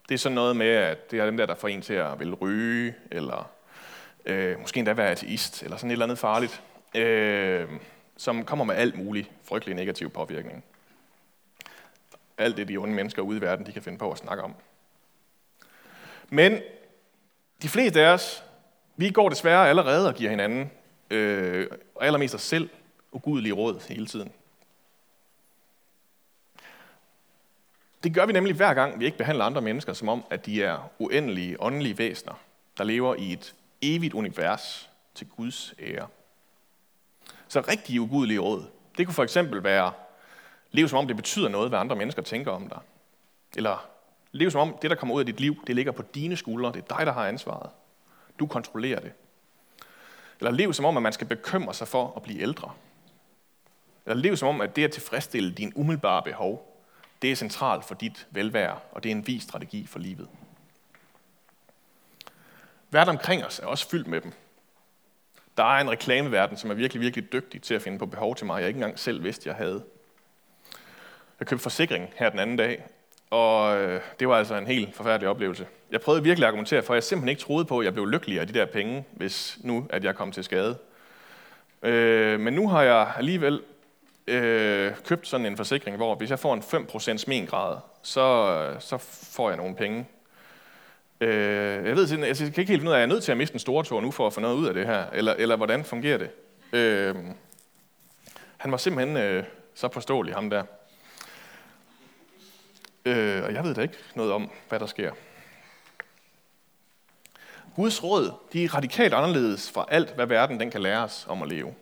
Det 0.10 0.14
er 0.14 0.20
sådan 0.20 0.36
noget 0.36 0.56
med, 0.56 0.68
at 0.68 1.12
det 1.12 1.20
er 1.20 1.26
dem 1.26 1.38
der, 1.38 1.46
der 1.46 1.56
får 1.56 1.68
en 1.68 1.82
til 1.82 1.94
at 1.94 2.20
vil 2.20 2.34
ryge, 2.34 2.96
eller 3.12 3.50
øh, 4.26 4.60
måske 4.60 4.78
endda 4.78 4.94
være 4.94 5.10
ateist, 5.10 5.64
eller 5.64 5.78
sådan 5.78 5.90
et 5.90 5.94
eller 5.94 6.06
andet 6.06 6.18
farligt, 6.18 6.62
øh, 6.96 7.68
som 8.18 8.46
kommer 8.46 8.66
med 8.66 8.76
alt 8.76 8.98
muligt 8.98 9.32
frygtelig 9.44 9.76
negativ 9.76 10.10
påvirkning. 10.10 10.64
Alt 12.38 12.58
det, 12.58 12.68
de 12.68 12.78
onde 12.78 12.94
mennesker 12.94 13.22
ude 13.22 13.38
i 13.38 13.42
verden, 13.42 13.66
de 13.66 13.72
kan 13.72 13.82
finde 13.82 13.98
på 13.98 14.12
at 14.12 14.18
snakke 14.18 14.44
om. 14.44 14.56
Men 16.30 16.58
de 17.62 17.70
fleste 17.70 18.02
af 18.02 18.14
os, 18.14 18.44
vi 18.96 19.10
går 19.10 19.30
desværre 19.30 19.70
allerede 19.70 20.08
og 20.08 20.16
giver 20.16 20.30
hinanden, 20.30 20.72
øh, 21.10 21.68
og 21.96 22.06
allermest 22.06 22.36
os 22.36 22.42
selv, 22.42 22.70
ugudelige 23.12 23.54
råd 23.54 23.88
hele 23.90 24.06
tiden. 24.06 24.32
Det 28.04 28.14
gør 28.14 28.26
vi 28.26 28.34
nemlig 28.34 28.56
hver 28.56 28.74
gang, 28.74 29.00
vi 29.00 29.06
ikke 29.06 29.18
behandler 29.18 29.46
andre 29.46 29.62
mennesker 29.62 29.94
som 29.94 30.10
om, 30.10 30.24
at 30.30 30.46
de 30.46 30.64
er 30.64 30.92
uendelige, 31.00 31.62
åndelige 31.62 31.98
væsener, 31.98 32.34
der 32.78 32.84
lever 32.84 33.16
i 33.16 33.34
et 33.34 33.56
evigt 33.82 34.14
univers 34.14 34.90
til 35.16 35.28
Guds 35.28 35.74
ære. 35.80 36.08
Så 37.48 37.62
rigtige 37.62 38.02
ugudelige 38.02 38.40
råd, 38.40 38.64
det 38.98 39.06
kunne 39.06 39.16
for 39.16 39.24
eksempel 39.24 39.64
være, 39.64 39.92
lev 40.72 40.88
som 40.88 41.00
om 41.00 41.08
det 41.08 41.16
betyder 41.16 41.50
noget, 41.50 41.70
hvad 41.70 41.80
andre 41.80 41.96
mennesker 41.96 42.22
tænker 42.22 42.52
om 42.52 42.70
dig. 42.70 42.80
Eller 43.56 43.90
lev 44.32 44.52
som 44.52 44.62
om 44.62 44.78
det, 44.82 44.90
der 44.90 44.96
kommer 44.96 45.16
ud 45.16 45.20
af 45.20 45.26
dit 45.26 45.40
liv, 45.40 45.64
det 45.68 45.76
ligger 45.76 45.92
på 45.92 46.02
dine 46.02 46.38
skuldre, 46.38 46.72
det 46.72 46.82
er 46.90 46.98
dig, 46.98 47.06
der 47.06 47.14
har 47.14 47.28
ansvaret. 47.28 47.70
Du 48.40 48.48
kontrollerer 48.48 49.00
det. 49.00 49.12
Eller 50.40 50.52
lev 50.52 50.74
som 50.74 50.86
om, 50.86 50.98
at 50.98 51.04
man 51.04 51.14
skal 51.14 51.28
bekymre 51.28 51.74
sig 51.74 51.88
for 51.88 52.14
at 52.16 52.24
blive 52.24 52.42
ældre. 52.42 52.72
Eller 54.06 54.22
lev 54.22 54.38
som 54.38 54.48
om, 54.48 54.62
at 54.62 54.76
det 54.76 54.84
at 54.84 54.92
tilfredsstille 54.92 55.52
dine 55.52 55.78
umiddelbare 55.78 56.24
behov, 56.24 56.71
det 57.22 57.32
er 57.32 57.36
centralt 57.36 57.86
for 57.86 57.96
dit 57.96 58.28
velvære, 58.32 58.80
og 58.92 59.04
det 59.04 59.12
er 59.12 59.16
en 59.16 59.28
vis 59.28 59.44
strategi 59.44 59.88
for 59.88 60.00
livet. 60.00 60.28
Verden 62.92 63.10
omkring 63.10 63.46
os 63.46 63.60
er 63.60 63.66
også 63.66 63.90
fyldt 63.90 64.08
med 64.08 64.22
dem. 64.22 64.34
Der 65.58 65.64
er 65.64 65.82
en 65.82 65.90
reklameverden, 65.90 66.58
som 66.58 66.72
er 66.72 66.74
virkelig, 66.74 67.02
virkelig 67.02 67.34
dygtig 67.34 67.62
til 67.62 67.74
at 67.74 67.82
finde 67.82 68.00
på 68.00 68.06
behov 68.06 68.36
til 68.36 68.46
mig, 68.46 68.60
jeg 68.60 68.68
ikke 68.68 68.78
engang 68.78 69.00
selv 69.00 69.24
vidste, 69.24 69.50
jeg 69.50 69.56
havde. 69.56 69.84
Jeg 71.40 71.48
købte 71.48 71.64
forsikring 71.64 72.14
her 72.16 72.30
den 72.30 72.40
anden 72.40 72.58
dag, 72.58 72.84
og 73.30 73.78
øh, 73.78 74.02
det 74.20 74.28
var 74.28 74.38
altså 74.38 74.56
en 74.56 74.68
helt 74.68 74.96
forfærdelig 74.96 75.30
oplevelse. 75.30 75.68
Jeg 75.92 76.02
prøvede 76.02 76.24
virkelig 76.24 76.46
at 76.46 76.48
argumentere 76.48 76.84
for, 76.84 76.94
at 76.94 76.96
jeg 76.96 77.04
simpelthen 77.04 77.30
ikke 77.30 77.42
troede 77.42 77.66
på, 77.66 77.80
at 77.80 77.86
jeg 77.86 77.94
blev 77.94 78.08
lykkeligere 78.08 78.42
af 78.42 78.48
de 78.48 78.54
der 78.54 78.66
penge, 78.66 79.06
hvis 79.12 79.58
nu 79.64 79.88
at 79.90 80.04
jeg 80.04 80.16
kom 80.16 80.32
til 80.32 80.44
skade. 80.44 80.78
Øh, 81.84 82.40
men 82.40 82.54
nu 82.54 82.70
har 82.70 82.84
jeg 82.84 83.14
alligevel 83.18 83.62
øh, 84.32 84.94
købt 85.06 85.28
sådan 85.28 85.46
en 85.46 85.58
forsikring, 85.58 85.98
hvor 85.98 86.16
hvis 86.16 86.30
jeg 86.30 86.40
får 86.40 86.54
en 86.54 86.62
5% 86.62 87.24
mengrad, 87.28 87.78
så, 88.02 88.76
så 88.80 88.98
får 89.34 89.50
jeg 89.50 89.58
nogle 89.58 89.76
penge. 89.76 90.06
Øh, 91.22 91.86
jeg 91.88 91.96
ved 91.96 92.24
altså, 92.24 92.44
jeg 92.44 92.54
kan 92.54 92.62
ikke 92.62 92.72
helt 92.72 92.82
finde 92.82 92.90
ud 92.90 92.94
af, 92.94 92.98
at 92.98 93.02
jeg 93.02 93.10
er 93.10 93.14
nødt 93.14 93.24
til 93.24 93.32
at 93.32 93.38
miste 93.38 93.54
en 93.54 93.60
store 93.60 93.84
tår 93.84 94.02
nu 94.02 94.12
for 94.12 94.28
at 94.28 94.34
få 94.34 94.40
noget 94.40 94.56
ud 94.56 94.68
af 94.68 94.74
det 94.74 94.86
her, 94.86 95.06
eller, 95.14 95.34
eller 95.34 95.56
hvordan 95.56 95.84
fungerer 95.84 96.18
det? 96.18 96.30
Øh, 96.74 97.16
han 98.58 98.72
var 98.72 98.78
simpelthen 98.78 99.18
øh, 99.18 99.44
så 99.76 99.90
forståelig, 99.94 100.34
ham 100.34 100.50
der. 100.50 100.64
Øh, 103.06 103.44
og 103.44 103.54
jeg 103.54 103.64
ved 103.64 103.76
da 103.76 103.82
ikke 103.82 103.98
noget 104.16 104.32
om, 104.32 104.52
hvad 104.70 104.80
der 104.80 104.86
sker. 104.86 105.12
Guds 107.76 108.04
råd, 108.04 108.34
de 108.54 108.64
er 108.64 108.76
radikalt 108.76 109.14
anderledes 109.14 109.72
fra 109.72 109.86
alt, 109.90 110.16
hvad 110.16 110.26
verden 110.26 110.60
den 110.60 110.72
kan 110.72 110.82
lære 110.82 111.04
os 111.04 111.26
om 111.30 111.42
at 111.42 111.50
leve. 111.50 111.74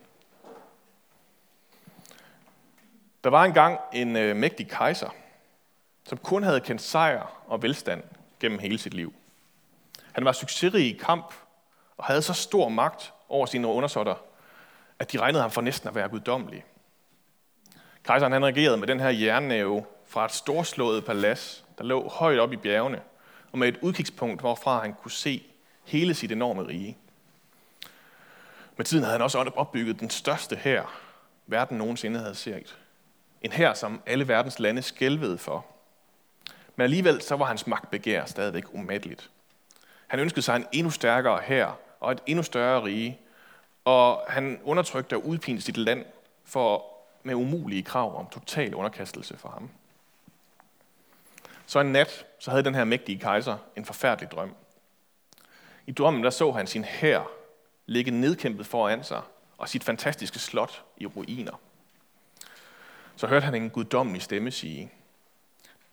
Der 3.24 3.30
var 3.30 3.44
engang 3.44 3.78
en 3.92 4.16
øh, 4.16 4.36
mægtig 4.36 4.68
kejser, 4.68 5.08
som 6.04 6.18
kun 6.18 6.42
havde 6.42 6.60
kendt 6.60 6.82
sejr 6.82 7.42
og 7.46 7.62
velstand 7.62 8.02
gennem 8.40 8.58
hele 8.58 8.78
sit 8.78 8.94
liv. 8.94 9.14
Han 10.12 10.24
var 10.24 10.32
succesrig 10.32 10.86
i 10.86 10.98
kamp 11.04 11.34
og 11.96 12.04
havde 12.04 12.22
så 12.22 12.32
stor 12.32 12.68
magt 12.68 13.12
over 13.28 13.46
sine 13.46 13.66
undersåtter, 13.66 14.14
at 14.98 15.12
de 15.12 15.18
regnede 15.18 15.42
ham 15.42 15.50
for 15.50 15.60
næsten 15.60 15.88
at 15.88 15.94
være 15.94 16.08
guddommelig. 16.08 16.64
Kejseren 18.04 18.32
han 18.32 18.44
regerede 18.44 18.76
med 18.76 18.86
den 18.86 19.00
her 19.00 19.08
jernnæve 19.08 19.84
fra 20.06 20.24
et 20.24 20.32
storslået 20.32 21.04
palads, 21.04 21.64
der 21.78 21.84
lå 21.84 22.08
højt 22.08 22.38
op 22.38 22.52
i 22.52 22.56
bjergene, 22.56 23.00
og 23.52 23.58
med 23.58 23.68
et 23.68 23.78
udkigspunkt, 23.82 24.40
hvorfra 24.40 24.80
han 24.82 24.94
kunne 24.94 25.10
se 25.10 25.42
hele 25.84 26.14
sit 26.14 26.32
enorme 26.32 26.66
rige. 26.66 26.98
Med 28.76 28.84
tiden 28.84 29.04
havde 29.04 29.12
han 29.12 29.22
også 29.22 29.38
opbygget 29.38 30.00
den 30.00 30.10
største 30.10 30.56
hær, 30.56 31.00
verden 31.46 31.78
nogensinde 31.78 32.18
havde 32.20 32.34
set. 32.34 32.78
En 33.42 33.52
her, 33.52 33.74
som 33.74 34.02
alle 34.06 34.28
verdens 34.28 34.58
lande 34.58 34.82
skælvede 34.82 35.38
for. 35.38 35.66
Men 36.76 36.84
alligevel 36.84 37.22
så 37.22 37.36
var 37.36 37.44
hans 37.44 37.66
magtbegær 37.66 38.24
stadigvæk 38.24 38.64
umætteligt. 38.72 39.30
Han 40.06 40.20
ønskede 40.20 40.42
sig 40.42 40.56
en 40.56 40.66
endnu 40.72 40.90
stærkere 40.90 41.40
her 41.44 41.72
og 42.00 42.12
et 42.12 42.20
endnu 42.26 42.42
større 42.42 42.84
rige, 42.84 43.18
og 43.84 44.24
han 44.28 44.60
undertrykte 44.64 45.16
og 45.16 45.26
udpinte 45.26 45.62
sit 45.62 45.76
land 45.76 46.04
for 46.44 46.84
med 47.22 47.34
umulige 47.34 47.82
krav 47.82 48.18
om 48.18 48.26
total 48.26 48.74
underkastelse 48.74 49.36
for 49.36 49.48
ham. 49.48 49.70
Så 51.66 51.80
en 51.80 51.92
nat, 51.92 52.26
så 52.38 52.50
havde 52.50 52.64
den 52.64 52.74
her 52.74 52.84
mægtige 52.84 53.18
kejser 53.18 53.56
en 53.76 53.84
forfærdelig 53.84 54.30
drøm. 54.30 54.54
I 55.86 55.92
drømmen 55.92 56.24
der 56.24 56.30
så 56.30 56.52
han 56.52 56.66
sin 56.66 56.84
hær 56.84 57.30
ligge 57.86 58.10
nedkæmpet 58.10 58.66
foran 58.66 59.04
sig, 59.04 59.22
og 59.58 59.68
sit 59.68 59.84
fantastiske 59.84 60.38
slot 60.38 60.84
i 60.96 61.06
ruiner. 61.06 61.60
Så 63.20 63.26
hørte 63.26 63.44
han 63.44 63.54
en 63.54 63.70
guddommelig 63.70 64.22
stemme 64.22 64.50
sige, 64.50 64.92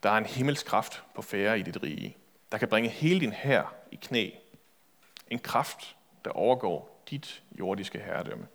der 0.03 0.09
er 0.09 0.17
en 0.17 0.25
himmelskraft 0.25 1.03
på 1.15 1.21
færre 1.21 1.59
i 1.59 1.61
dit 1.61 1.83
rige, 1.83 2.17
der 2.51 2.57
kan 2.57 2.67
bringe 2.67 2.89
hele 2.89 3.19
din 3.19 3.31
hær 3.31 3.73
i 3.91 3.95
knæ. 3.95 4.29
En 5.27 5.39
kraft, 5.39 5.95
der 6.25 6.31
overgår 6.31 7.03
dit 7.09 7.43
jordiske 7.59 7.99
herredømme. 7.99 8.47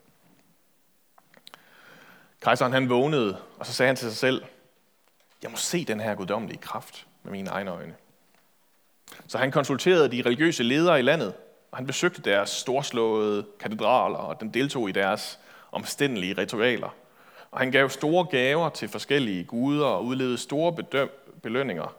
Kejseren 2.41 2.73
han 2.73 2.89
vågnede, 2.89 3.43
og 3.59 3.67
så 3.67 3.73
sagde 3.73 3.87
han 3.87 3.97
til 3.97 4.09
sig 4.09 4.17
selv, 4.17 4.45
jeg 5.43 5.51
må 5.51 5.57
se 5.57 5.85
den 5.85 6.01
her 6.01 6.15
guddommelige 6.15 6.61
kraft 6.61 7.07
med 7.23 7.33
mine 7.33 7.51
egne 7.51 7.71
øjne. 7.71 7.95
Så 9.27 9.39
han 9.39 9.51
konsulterede 9.51 10.11
de 10.11 10.23
religiøse 10.23 10.63
ledere 10.63 10.99
i 10.99 11.03
landet, 11.03 11.35
og 11.71 11.79
han 11.79 11.87
besøgte 11.87 12.23
deres 12.23 12.51
storslåede 12.51 13.47
katedraler, 13.61 14.19
og 14.19 14.41
den 14.41 14.55
deltog 14.55 14.89
i 14.89 14.93
deres 14.93 15.39
omstændelige 15.73 16.35
ritualer. 16.39 17.02
Og 17.53 17.59
han 17.59 17.71
gav 17.71 17.89
store 17.89 18.25
gaver 18.25 18.69
til 18.69 18.89
forskellige 18.89 19.45
guder 19.45 19.87
og 19.87 20.05
udlevede 20.05 20.39
store 20.39 20.73
bedøm- 20.73 21.41
belønninger 21.43 21.95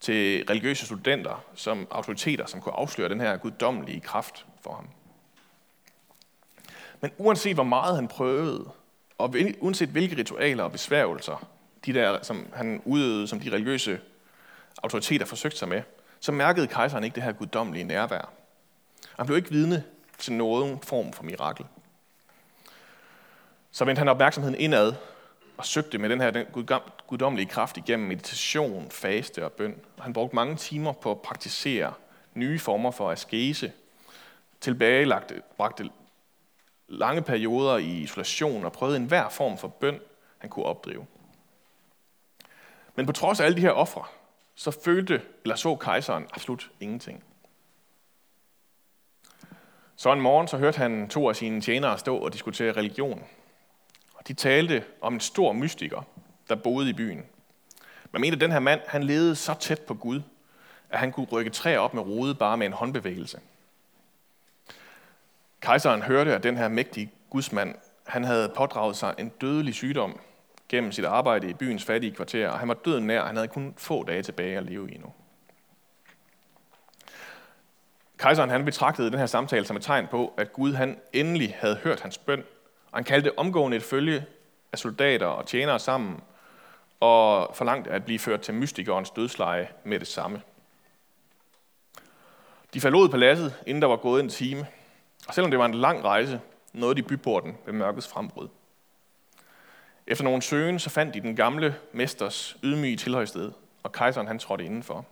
til 0.00 0.44
religiøse 0.50 0.86
studenter 0.86 1.44
som 1.54 1.86
autoriteter, 1.90 2.46
som 2.46 2.60
kunne 2.60 2.74
afsløre 2.74 3.08
den 3.08 3.20
her 3.20 3.36
guddommelige 3.36 4.00
kraft 4.00 4.46
for 4.60 4.72
ham. 4.72 4.88
Men 7.00 7.10
uanset 7.18 7.54
hvor 7.54 7.64
meget 7.64 7.96
han 7.96 8.08
prøvede, 8.08 8.70
og 9.18 9.34
uanset 9.60 9.88
hvilke 9.88 10.16
ritualer 10.16 10.64
og 10.64 10.72
besværgelser, 10.72 11.48
de 11.86 11.92
der, 11.94 12.22
som 12.22 12.46
han 12.54 12.82
udøvede, 12.84 13.28
som 13.28 13.40
de 13.40 13.50
religiøse 13.50 14.00
autoriteter 14.82 15.26
forsøgte 15.26 15.58
sig 15.58 15.68
med, 15.68 15.82
så 16.20 16.32
mærkede 16.32 16.66
kejseren 16.66 17.04
ikke 17.04 17.14
det 17.14 17.22
her 17.22 17.32
guddommelige 17.32 17.84
nærvær. 17.84 18.32
Han 19.16 19.26
blev 19.26 19.36
ikke 19.36 19.50
vidne 19.50 19.84
til 20.18 20.32
nogen 20.32 20.80
form 20.80 21.12
for 21.12 21.22
mirakel. 21.22 21.66
Så 23.72 23.84
vendte 23.84 24.00
han 24.00 24.08
opmærksomheden 24.08 24.60
indad 24.60 24.94
og 25.56 25.66
søgte 25.66 25.98
med 25.98 26.08
den 26.08 26.20
her 26.20 26.30
den 26.30 26.46
guddommelige 27.06 27.48
kraft 27.48 27.76
igennem 27.76 28.08
meditation, 28.08 28.90
faste 28.90 29.44
og 29.44 29.52
bøn. 29.52 29.80
Han 29.98 30.12
brugte 30.12 30.36
mange 30.36 30.56
timer 30.56 30.92
på 30.92 31.10
at 31.10 31.22
praktisere 31.22 31.92
nye 32.34 32.58
former 32.58 32.90
for 32.90 33.10
askese, 33.10 33.72
tilbagelagte, 34.60 35.42
bragte 35.56 35.90
lange 36.88 37.22
perioder 37.22 37.76
i 37.76 37.90
isolation 37.90 38.64
og 38.64 38.72
prøvede 38.72 38.96
enhver 38.96 39.28
form 39.28 39.58
for 39.58 39.68
bøn, 39.68 40.00
han 40.38 40.50
kunne 40.50 40.66
opdrive. 40.66 41.06
Men 42.94 43.06
på 43.06 43.12
trods 43.12 43.40
af 43.40 43.44
alle 43.44 43.56
de 43.56 43.60
her 43.60 43.70
ofre, 43.70 44.04
så 44.54 44.70
følte 44.84 45.22
eller 45.42 45.56
så 45.56 45.76
kejseren 45.76 46.26
absolut 46.32 46.70
ingenting. 46.80 47.24
Så 49.96 50.12
en 50.12 50.20
morgen 50.20 50.48
så 50.48 50.56
hørte 50.58 50.78
han 50.78 51.08
to 51.08 51.28
af 51.28 51.36
sine 51.36 51.60
tjenere 51.60 51.98
stå 51.98 52.16
og 52.16 52.32
diskutere 52.32 52.72
religion. 52.72 53.24
Og 54.22 54.28
de 54.28 54.34
talte 54.34 54.84
om 55.00 55.14
en 55.14 55.20
stor 55.20 55.52
mystiker, 55.52 56.02
der 56.48 56.54
boede 56.54 56.90
i 56.90 56.92
byen. 56.92 57.22
Man 58.12 58.20
mente, 58.20 58.34
at 58.34 58.40
den 58.40 58.52
her 58.52 58.58
mand 58.58 58.80
han 58.86 59.02
levede 59.02 59.36
så 59.36 59.54
tæt 59.60 59.80
på 59.80 59.94
Gud, 59.94 60.22
at 60.90 60.98
han 60.98 61.12
kunne 61.12 61.26
rykke 61.26 61.50
træer 61.50 61.78
op 61.78 61.94
med 61.94 62.02
rode 62.02 62.34
bare 62.34 62.56
med 62.56 62.66
en 62.66 62.72
håndbevægelse. 62.72 63.40
Kejseren 65.60 66.02
hørte, 66.02 66.34
at 66.34 66.42
den 66.42 66.56
her 66.56 66.68
mægtige 66.68 67.12
gudsmand 67.30 67.74
han 68.06 68.24
havde 68.24 68.52
pådraget 68.56 68.96
sig 68.96 69.14
en 69.18 69.28
dødelig 69.28 69.74
sygdom 69.74 70.20
gennem 70.68 70.92
sit 70.92 71.04
arbejde 71.04 71.50
i 71.50 71.54
byens 71.54 71.84
fattige 71.84 72.14
kvarter, 72.14 72.48
og 72.48 72.58
han 72.58 72.68
var 72.68 72.74
døden 72.74 73.06
nær, 73.06 73.24
han 73.24 73.36
havde 73.36 73.48
kun 73.48 73.74
få 73.76 74.04
dage 74.04 74.22
tilbage 74.22 74.56
at 74.56 74.64
leve 74.64 74.90
i 74.90 74.98
nu. 74.98 75.12
Kejseren 78.16 78.50
han 78.50 78.64
betragtede 78.64 79.10
den 79.10 79.18
her 79.18 79.26
samtale 79.26 79.64
som 79.64 79.76
et 79.76 79.82
tegn 79.82 80.06
på, 80.06 80.34
at 80.36 80.52
Gud 80.52 80.72
han 80.72 80.98
endelig 81.12 81.56
havde 81.58 81.76
hørt 81.76 82.00
hans 82.00 82.18
bøn, 82.18 82.44
og 82.92 82.98
han 82.98 83.04
kaldte 83.04 83.38
omgående 83.38 83.76
et 83.76 83.82
følge 83.82 84.24
af 84.72 84.78
soldater 84.78 85.26
og 85.26 85.46
tjenere 85.46 85.78
sammen, 85.78 86.20
og 87.00 87.56
forlangte 87.56 87.90
at 87.90 88.04
blive 88.04 88.18
ført 88.18 88.40
til 88.40 88.54
mystikernes 88.54 89.10
dødsleje 89.10 89.68
med 89.84 90.00
det 90.00 90.08
samme. 90.08 90.42
De 92.74 92.80
forlod 92.80 93.08
paladset, 93.08 93.54
inden 93.66 93.82
der 93.82 93.88
var 93.88 93.96
gået 93.96 94.22
en 94.22 94.28
time, 94.28 94.66
og 95.28 95.34
selvom 95.34 95.50
det 95.50 95.58
var 95.58 95.66
en 95.66 95.74
lang 95.74 96.04
rejse, 96.04 96.40
nåede 96.72 96.94
de 96.94 97.02
byporten 97.02 97.56
ved 97.66 97.72
mørkets 97.72 98.08
frembrud. 98.08 98.48
Efter 100.06 100.24
nogle 100.24 100.42
søgen, 100.42 100.78
så 100.78 100.90
fandt 100.90 101.14
de 101.14 101.20
den 101.20 101.36
gamle 101.36 101.76
mesters 101.92 102.56
ydmyge 102.62 102.96
tilhøjsted, 102.96 103.52
og 103.82 103.92
kejseren 103.92 104.26
han 104.26 104.38
trådte 104.38 104.64
indenfor. 104.64 105.06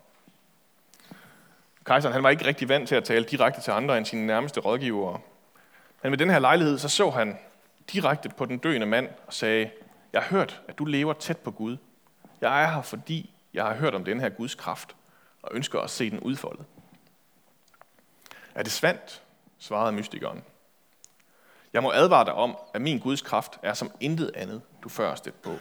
Kejseren 1.84 2.12
han 2.12 2.22
var 2.22 2.30
ikke 2.30 2.46
rigtig 2.46 2.68
vant 2.68 2.88
til 2.88 2.94
at 2.94 3.04
tale 3.04 3.24
direkte 3.24 3.60
til 3.60 3.70
andre 3.70 3.98
end 3.98 4.06
sine 4.06 4.26
nærmeste 4.26 4.60
rådgivere. 4.60 5.20
Men 6.02 6.10
med 6.10 6.18
den 6.18 6.30
her 6.30 6.38
lejlighed, 6.38 6.78
så 6.78 6.88
så 6.88 7.10
han 7.10 7.38
direkte 7.92 8.28
på 8.28 8.44
den 8.46 8.58
døende 8.58 8.86
mand 8.86 9.08
og 9.26 9.32
sagde, 9.32 9.70
jeg 10.12 10.22
har 10.22 10.28
hørt, 10.28 10.62
at 10.68 10.78
du 10.78 10.84
lever 10.84 11.12
tæt 11.12 11.38
på 11.38 11.50
Gud. 11.50 11.76
Jeg 12.40 12.62
er 12.62 12.66
her, 12.74 12.82
fordi 12.82 13.34
jeg 13.54 13.64
har 13.64 13.74
hørt 13.74 13.94
om 13.94 14.04
den 14.04 14.20
her 14.20 14.28
Guds 14.28 14.54
kraft, 14.54 14.96
og 15.42 15.50
ønsker 15.54 15.80
at 15.80 15.90
se 15.90 16.10
den 16.10 16.20
udfoldet. 16.20 16.66
Er 18.54 18.62
det 18.62 18.72
svandt? 18.72 19.22
svarede 19.58 19.92
mystikeren. 19.92 20.42
Jeg 21.72 21.82
må 21.82 21.92
advare 21.92 22.24
dig 22.24 22.34
om, 22.34 22.56
at 22.74 22.82
min 22.82 22.98
Guds 22.98 23.22
kraft 23.22 23.58
er 23.62 23.74
som 23.74 23.90
intet 24.00 24.32
andet, 24.34 24.62
du 24.82 24.88
før 24.88 25.08
har 25.08 25.32
på. 25.42 25.56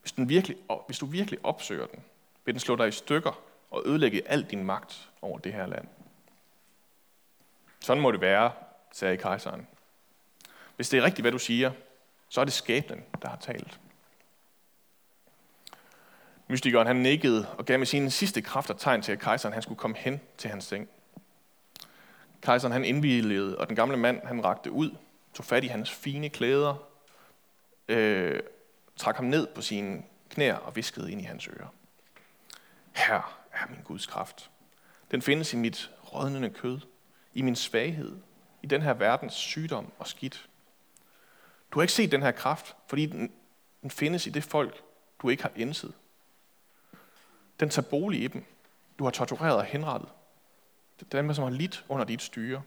Hvis, 0.00 0.12
den 0.12 0.28
virkelig, 0.28 0.56
hvis 0.86 0.98
du 0.98 1.06
virkelig 1.06 1.38
opsøger 1.42 1.86
den, 1.86 2.04
vil 2.44 2.54
den 2.54 2.60
slå 2.60 2.76
dig 2.76 2.88
i 2.88 2.92
stykker 2.92 3.40
og 3.70 3.82
ødelægge 3.86 4.28
al 4.28 4.42
din 4.42 4.64
magt 4.64 5.10
over 5.22 5.38
det 5.38 5.52
her 5.52 5.66
land. 5.66 5.88
Sådan 7.80 8.02
må 8.02 8.12
det 8.12 8.20
være, 8.20 8.52
sagde 8.92 9.16
kejseren. 9.16 9.66
Hvis 10.78 10.88
det 10.88 10.98
er 10.98 11.02
rigtigt, 11.02 11.22
hvad 11.22 11.32
du 11.32 11.38
siger, 11.38 11.72
så 12.28 12.40
er 12.40 12.44
det 12.44 12.52
skæbnen, 12.52 13.04
der 13.22 13.28
har 13.28 13.36
talt. 13.36 13.80
Mystikeren 16.48 16.86
han 16.86 16.96
nikkede 16.96 17.48
og 17.58 17.66
gav 17.66 17.78
med 17.78 17.86
sine 17.86 18.10
sidste 18.10 18.42
kræfter 18.42 18.74
tegn 18.74 19.02
til, 19.02 19.12
at 19.12 19.18
kejseren 19.18 19.52
han 19.52 19.62
skulle 19.62 19.78
komme 19.78 19.96
hen 19.96 20.20
til 20.36 20.50
hans 20.50 20.64
seng. 20.64 20.88
Kejseren 22.42 22.72
han 22.72 22.84
indvilligede, 22.84 23.58
og 23.58 23.68
den 23.68 23.76
gamle 23.76 23.96
mand 23.96 24.26
han 24.26 24.44
rakte 24.44 24.70
ud, 24.70 24.90
tog 25.34 25.44
fat 25.44 25.64
i 25.64 25.66
hans 25.66 25.90
fine 25.90 26.28
klæder, 26.28 26.74
øh, 27.88 28.40
trak 28.96 29.16
ham 29.16 29.24
ned 29.24 29.46
på 29.54 29.62
sine 29.62 30.02
knæer 30.30 30.56
og 30.56 30.76
viskede 30.76 31.12
ind 31.12 31.20
i 31.20 31.24
hans 31.24 31.48
ører. 31.48 31.74
Her 32.92 33.40
er 33.52 33.66
min 33.70 33.82
Guds 33.84 34.06
kraft. 34.06 34.50
Den 35.10 35.22
findes 35.22 35.52
i 35.52 35.56
mit 35.56 35.90
rådnende 36.12 36.50
kød, 36.50 36.80
i 37.34 37.42
min 37.42 37.56
svaghed, 37.56 38.16
i 38.62 38.66
den 38.66 38.82
her 38.82 38.94
verdens 38.94 39.34
sygdom 39.34 39.92
og 39.98 40.06
skidt. 40.06 40.47
Du 41.70 41.78
har 41.78 41.82
ikke 41.82 41.92
set 41.92 42.12
den 42.12 42.22
her 42.22 42.30
kraft, 42.30 42.76
fordi 42.86 43.06
den, 43.06 43.32
den 43.82 43.90
findes 43.90 44.26
i 44.26 44.30
det 44.30 44.44
folk, 44.44 44.82
du 45.22 45.28
ikke 45.28 45.42
har 45.42 45.52
indset. 45.56 45.94
Den 47.60 47.70
tager 47.70 47.88
bolig 47.88 48.22
i 48.22 48.26
dem. 48.26 48.44
Du 48.98 49.04
har 49.04 49.10
tortureret 49.10 49.56
og 49.56 49.64
henrettet. 49.64 50.08
Det 51.00 51.14
er 51.14 51.22
dem, 51.22 51.34
som 51.34 51.44
har 51.44 51.50
lidt 51.50 51.84
under 51.88 52.04
dit 52.04 52.22
styre. 52.22 52.62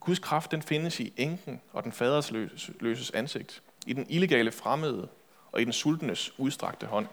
Guds 0.00 0.18
kraft 0.18 0.50
den 0.50 0.62
findes 0.62 1.00
i 1.00 1.12
enken 1.16 1.60
og 1.72 1.84
den 1.84 1.92
fadersløses 1.92 3.10
ansigt, 3.10 3.62
i 3.86 3.92
den 3.92 4.06
illegale 4.10 4.52
fremmede 4.52 5.08
og 5.52 5.60
i 5.60 5.64
den 5.64 5.72
sultenes 5.72 6.38
udstrakte 6.38 6.86
hånd. 6.86 7.06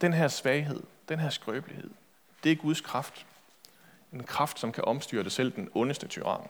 Den 0.00 0.12
her 0.12 0.28
svaghed, 0.28 0.82
den 1.08 1.18
her 1.18 1.30
skrøbelighed, 1.30 1.90
det 2.44 2.52
er 2.52 2.56
Guds 2.56 2.80
kraft. 2.80 3.26
En 4.12 4.24
kraft, 4.24 4.58
som 4.58 4.72
kan 4.72 4.84
omstyrte 4.84 5.30
selv 5.30 5.52
den 5.52 5.70
ondeste 5.74 6.08
tyran. 6.08 6.48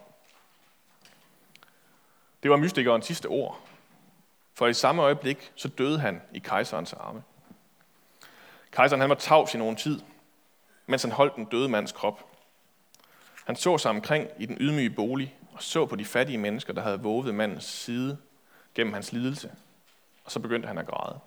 Det 2.43 2.51
var 2.51 2.57
mystikerens 2.57 3.05
sidste 3.05 3.25
ord. 3.25 3.59
For 4.53 4.67
i 4.67 4.73
samme 4.73 5.01
øjeblik, 5.01 5.51
så 5.55 5.67
døde 5.67 5.99
han 5.99 6.21
i 6.33 6.39
kejserens 6.39 6.93
arme. 6.93 7.23
Kejseren 8.71 9.01
han 9.01 9.09
var 9.09 9.15
tavs 9.15 9.53
i 9.53 9.57
nogen 9.57 9.75
tid, 9.75 10.01
mens 10.85 11.03
han 11.03 11.11
holdt 11.11 11.35
den 11.35 11.45
døde 11.45 11.69
mands 11.69 11.91
krop. 11.91 12.25
Han 13.45 13.55
så 13.55 13.77
sig 13.77 13.91
omkring 13.91 14.27
i 14.39 14.45
den 14.45 14.57
ydmyge 14.59 14.89
bolig 14.89 15.35
og 15.59 15.63
så 15.63 15.85
på 15.85 15.95
de 15.95 16.05
fattige 16.05 16.37
mennesker, 16.37 16.73
der 16.73 16.81
havde 16.81 17.01
våget 17.01 17.35
mandens 17.35 17.63
side 17.63 18.17
gennem 18.75 18.93
hans 18.93 19.11
lidelse. 19.13 19.51
Og 20.25 20.31
så 20.31 20.39
begyndte 20.39 20.67
han 20.67 20.77
at 20.77 20.87
græde. 20.87 21.19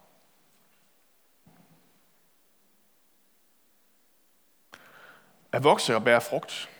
At 5.52 5.64
vokse 5.64 5.96
og 5.96 6.04
bære 6.04 6.20
frugt, 6.20 6.70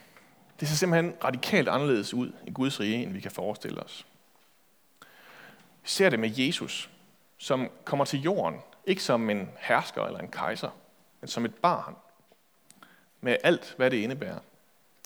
det 0.61 0.69
ser 0.69 0.77
simpelthen 0.77 1.15
radikalt 1.25 1.69
anderledes 1.69 2.15
ud 2.15 2.33
i 2.47 2.51
Guds 2.51 2.81
rige, 2.81 3.03
end 3.03 3.13
vi 3.13 3.21
kan 3.21 3.31
forestille 3.31 3.83
os. 3.83 4.07
Ser 5.85 6.11
det 6.11 6.21
med 6.21 6.31
Jesus, 6.37 6.91
som 7.39 7.71
kommer 7.85 8.05
til 8.05 8.23
jorden, 8.23 8.61
ikke 8.87 9.03
som 9.03 9.31
en 9.31 9.51
hersker 9.59 10.05
eller 10.05 10.21
en 10.21 10.31
kejser, 10.31 10.71
men 11.21 11.29
som 11.29 11.45
et 11.45 11.55
barn, 11.55 11.97
med 13.21 13.37
alt, 13.45 13.75
hvad 13.77 13.91
det 13.91 13.97
indebærer, 13.97 14.39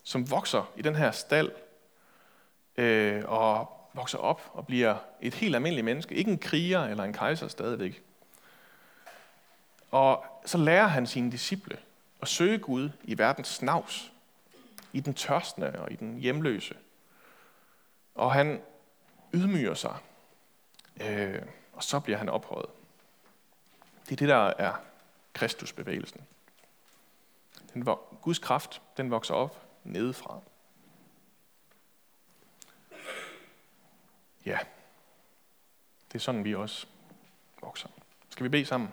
som 0.05 0.31
vokser 0.31 0.73
i 0.77 0.83
den 0.83 0.95
her 0.95 1.11
stald, 1.11 1.53
øh, 2.77 3.23
og 3.27 3.73
vokser 3.93 4.19
op 4.19 4.51
og 4.53 4.67
bliver 4.67 4.97
et 5.21 5.35
helt 5.35 5.55
almindeligt 5.55 5.85
menneske, 5.85 6.15
ikke 6.15 6.31
en 6.31 6.39
kriger 6.39 6.85
eller 6.85 7.05
en 7.05 7.13
kejser 7.13 7.49
stadigvæk. 7.49 8.03
Og 9.91 10.25
så 10.45 10.59
lærer 10.59 10.87
han 10.87 11.07
sine 11.07 11.33
disciple 11.33 11.79
at 12.23 12.29
søge 12.29 12.59
Gud 12.59 12.91
i 13.05 13.19
verdens 13.19 13.49
snavs, 13.49 14.13
i 14.93 15.01
den 15.01 15.15
tørstende 15.15 15.79
og 15.79 15.93
i 15.93 15.97
den 15.97 16.19
hjemløse. 16.19 16.75
Og 18.15 18.33
han 18.33 18.63
ydmyger 19.35 19.75
sig, 19.75 19.95
øh, 21.01 21.43
og 21.73 21.83
så 21.83 22.01
bliver 22.01 22.19
han 22.19 22.29
ophøjet. 22.29 22.71
Det 24.05 24.13
er 24.13 24.17
det, 24.17 24.29
der 24.29 24.53
er 24.59 24.75
Kristusbevægelsen. 25.33 26.21
Den, 27.75 27.85
Guds 28.23 28.39
kraft, 28.39 28.83
den 28.97 29.11
vokser 29.11 29.35
op 29.35 29.67
nedefra. 29.85 30.41
Ja, 34.47 34.59
det 36.13 36.15
er 36.15 36.23
sådan, 36.23 36.45
vi 36.45 36.55
også 36.55 36.87
vokser. 37.61 37.89
Skal 38.29 38.45
vi 38.45 38.49
bede 38.49 38.67
sammen? 38.67 38.93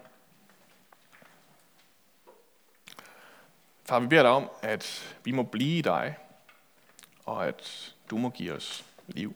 Far, 3.86 4.00
vi 4.00 4.08
beder 4.08 4.22
dig 4.22 4.32
om, 4.32 4.50
at 4.62 5.16
vi 5.24 5.32
må 5.32 5.44
blive 5.44 5.78
i 5.78 5.82
dig, 5.82 6.18
og 7.26 7.48
at 7.48 7.96
du 8.10 8.18
må 8.18 8.30
give 8.30 8.54
os 8.54 8.86
liv. 9.08 9.36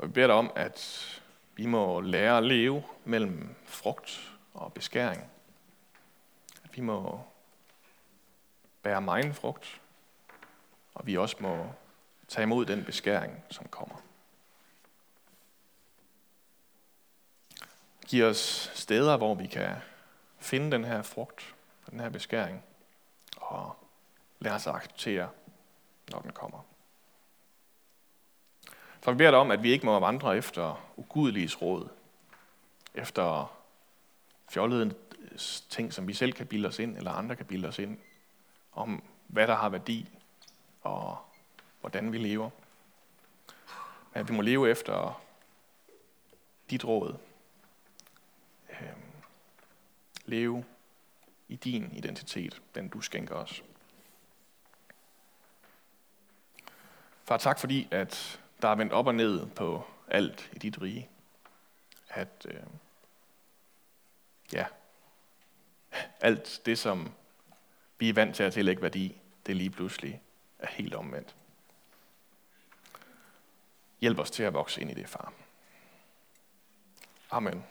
Og 0.00 0.08
vi 0.08 0.12
beder 0.12 0.26
dig 0.26 0.36
om, 0.36 0.52
at 0.56 1.06
vi 1.54 1.66
må 1.66 2.00
lære 2.00 2.38
at 2.38 2.44
leve 2.44 2.84
mellem 3.04 3.54
frugt 3.64 4.32
og 4.54 4.72
beskæring. 4.72 5.30
At 6.64 6.76
vi 6.76 6.80
må 6.80 7.20
bære 8.82 9.00
meget 9.00 9.36
frugt, 9.36 9.80
og 10.94 11.06
vi 11.06 11.16
også 11.16 11.36
må 11.40 11.72
tage 12.28 12.42
imod 12.42 12.66
den 12.66 12.84
beskæring, 12.84 13.44
som 13.50 13.66
kommer. 13.68 13.94
Giv 18.06 18.24
os 18.24 18.70
steder, 18.74 19.16
hvor 19.16 19.34
vi 19.34 19.46
kan 19.46 19.76
finde 20.38 20.70
den 20.70 20.84
her 20.84 21.02
frugt, 21.02 21.54
den 21.90 22.00
her 22.00 22.08
beskæring, 22.08 22.64
og 23.36 23.76
lad 24.38 24.52
os 24.52 24.66
acceptere, 24.66 25.30
når 26.10 26.20
den 26.20 26.32
kommer. 26.32 26.69
For 29.02 29.12
vi 29.12 29.16
beder 29.16 29.30
dig 29.30 29.40
om, 29.40 29.50
at 29.50 29.62
vi 29.62 29.72
ikke 29.72 29.86
må 29.86 29.98
vandre 29.98 30.36
efter 30.36 30.92
ugudeliges 30.96 31.62
råd, 31.62 31.88
efter 32.94 33.56
fjollede 34.48 34.94
ting, 35.70 35.92
som 35.92 36.08
vi 36.08 36.14
selv 36.14 36.32
kan 36.32 36.46
bilde 36.46 36.68
os 36.68 36.78
ind, 36.78 36.96
eller 36.96 37.10
andre 37.10 37.36
kan 37.36 37.46
bilde 37.46 37.68
os 37.68 37.78
ind, 37.78 37.98
om 38.72 39.02
hvad 39.26 39.46
der 39.46 39.54
har 39.54 39.68
værdi, 39.68 40.08
og 40.82 41.18
hvordan 41.80 42.12
vi 42.12 42.18
lever. 42.18 42.50
Men 44.12 44.20
at 44.20 44.28
vi 44.28 44.34
må 44.34 44.42
leve 44.42 44.70
efter 44.70 45.22
dit 46.70 46.84
råd. 46.84 47.16
Øhm, 48.70 49.02
leve 50.24 50.64
i 51.48 51.56
din 51.56 51.92
identitet, 51.92 52.62
den 52.74 52.88
du 52.88 53.00
skænker 53.00 53.34
os. 53.34 53.62
Far, 57.24 57.36
tak 57.36 57.58
fordi, 57.58 57.88
at 57.90 58.39
der 58.62 58.68
er 58.68 58.74
vendt 58.74 58.92
op 58.92 59.06
og 59.06 59.14
ned 59.14 59.46
på 59.46 59.86
alt 60.08 60.50
i 60.52 60.58
dit 60.58 60.82
rige. 60.82 61.08
At, 62.08 62.46
øh, 62.48 62.60
ja, 64.52 64.66
alt 66.20 66.60
det, 66.66 66.78
som 66.78 67.12
vi 67.98 68.08
er 68.08 68.14
vant 68.14 68.36
til 68.36 68.42
at 68.42 68.52
tillægge 68.52 68.82
værdi, 68.82 69.16
det 69.46 69.56
lige 69.56 69.70
pludselig 69.70 70.22
er 70.58 70.66
helt 70.66 70.94
omvendt. 70.94 71.34
Hjælp 74.00 74.18
os 74.18 74.30
til 74.30 74.42
at 74.42 74.54
vokse 74.54 74.80
ind 74.80 74.90
i 74.90 74.94
det, 74.94 75.08
far. 75.08 75.32
Amen. 77.30 77.64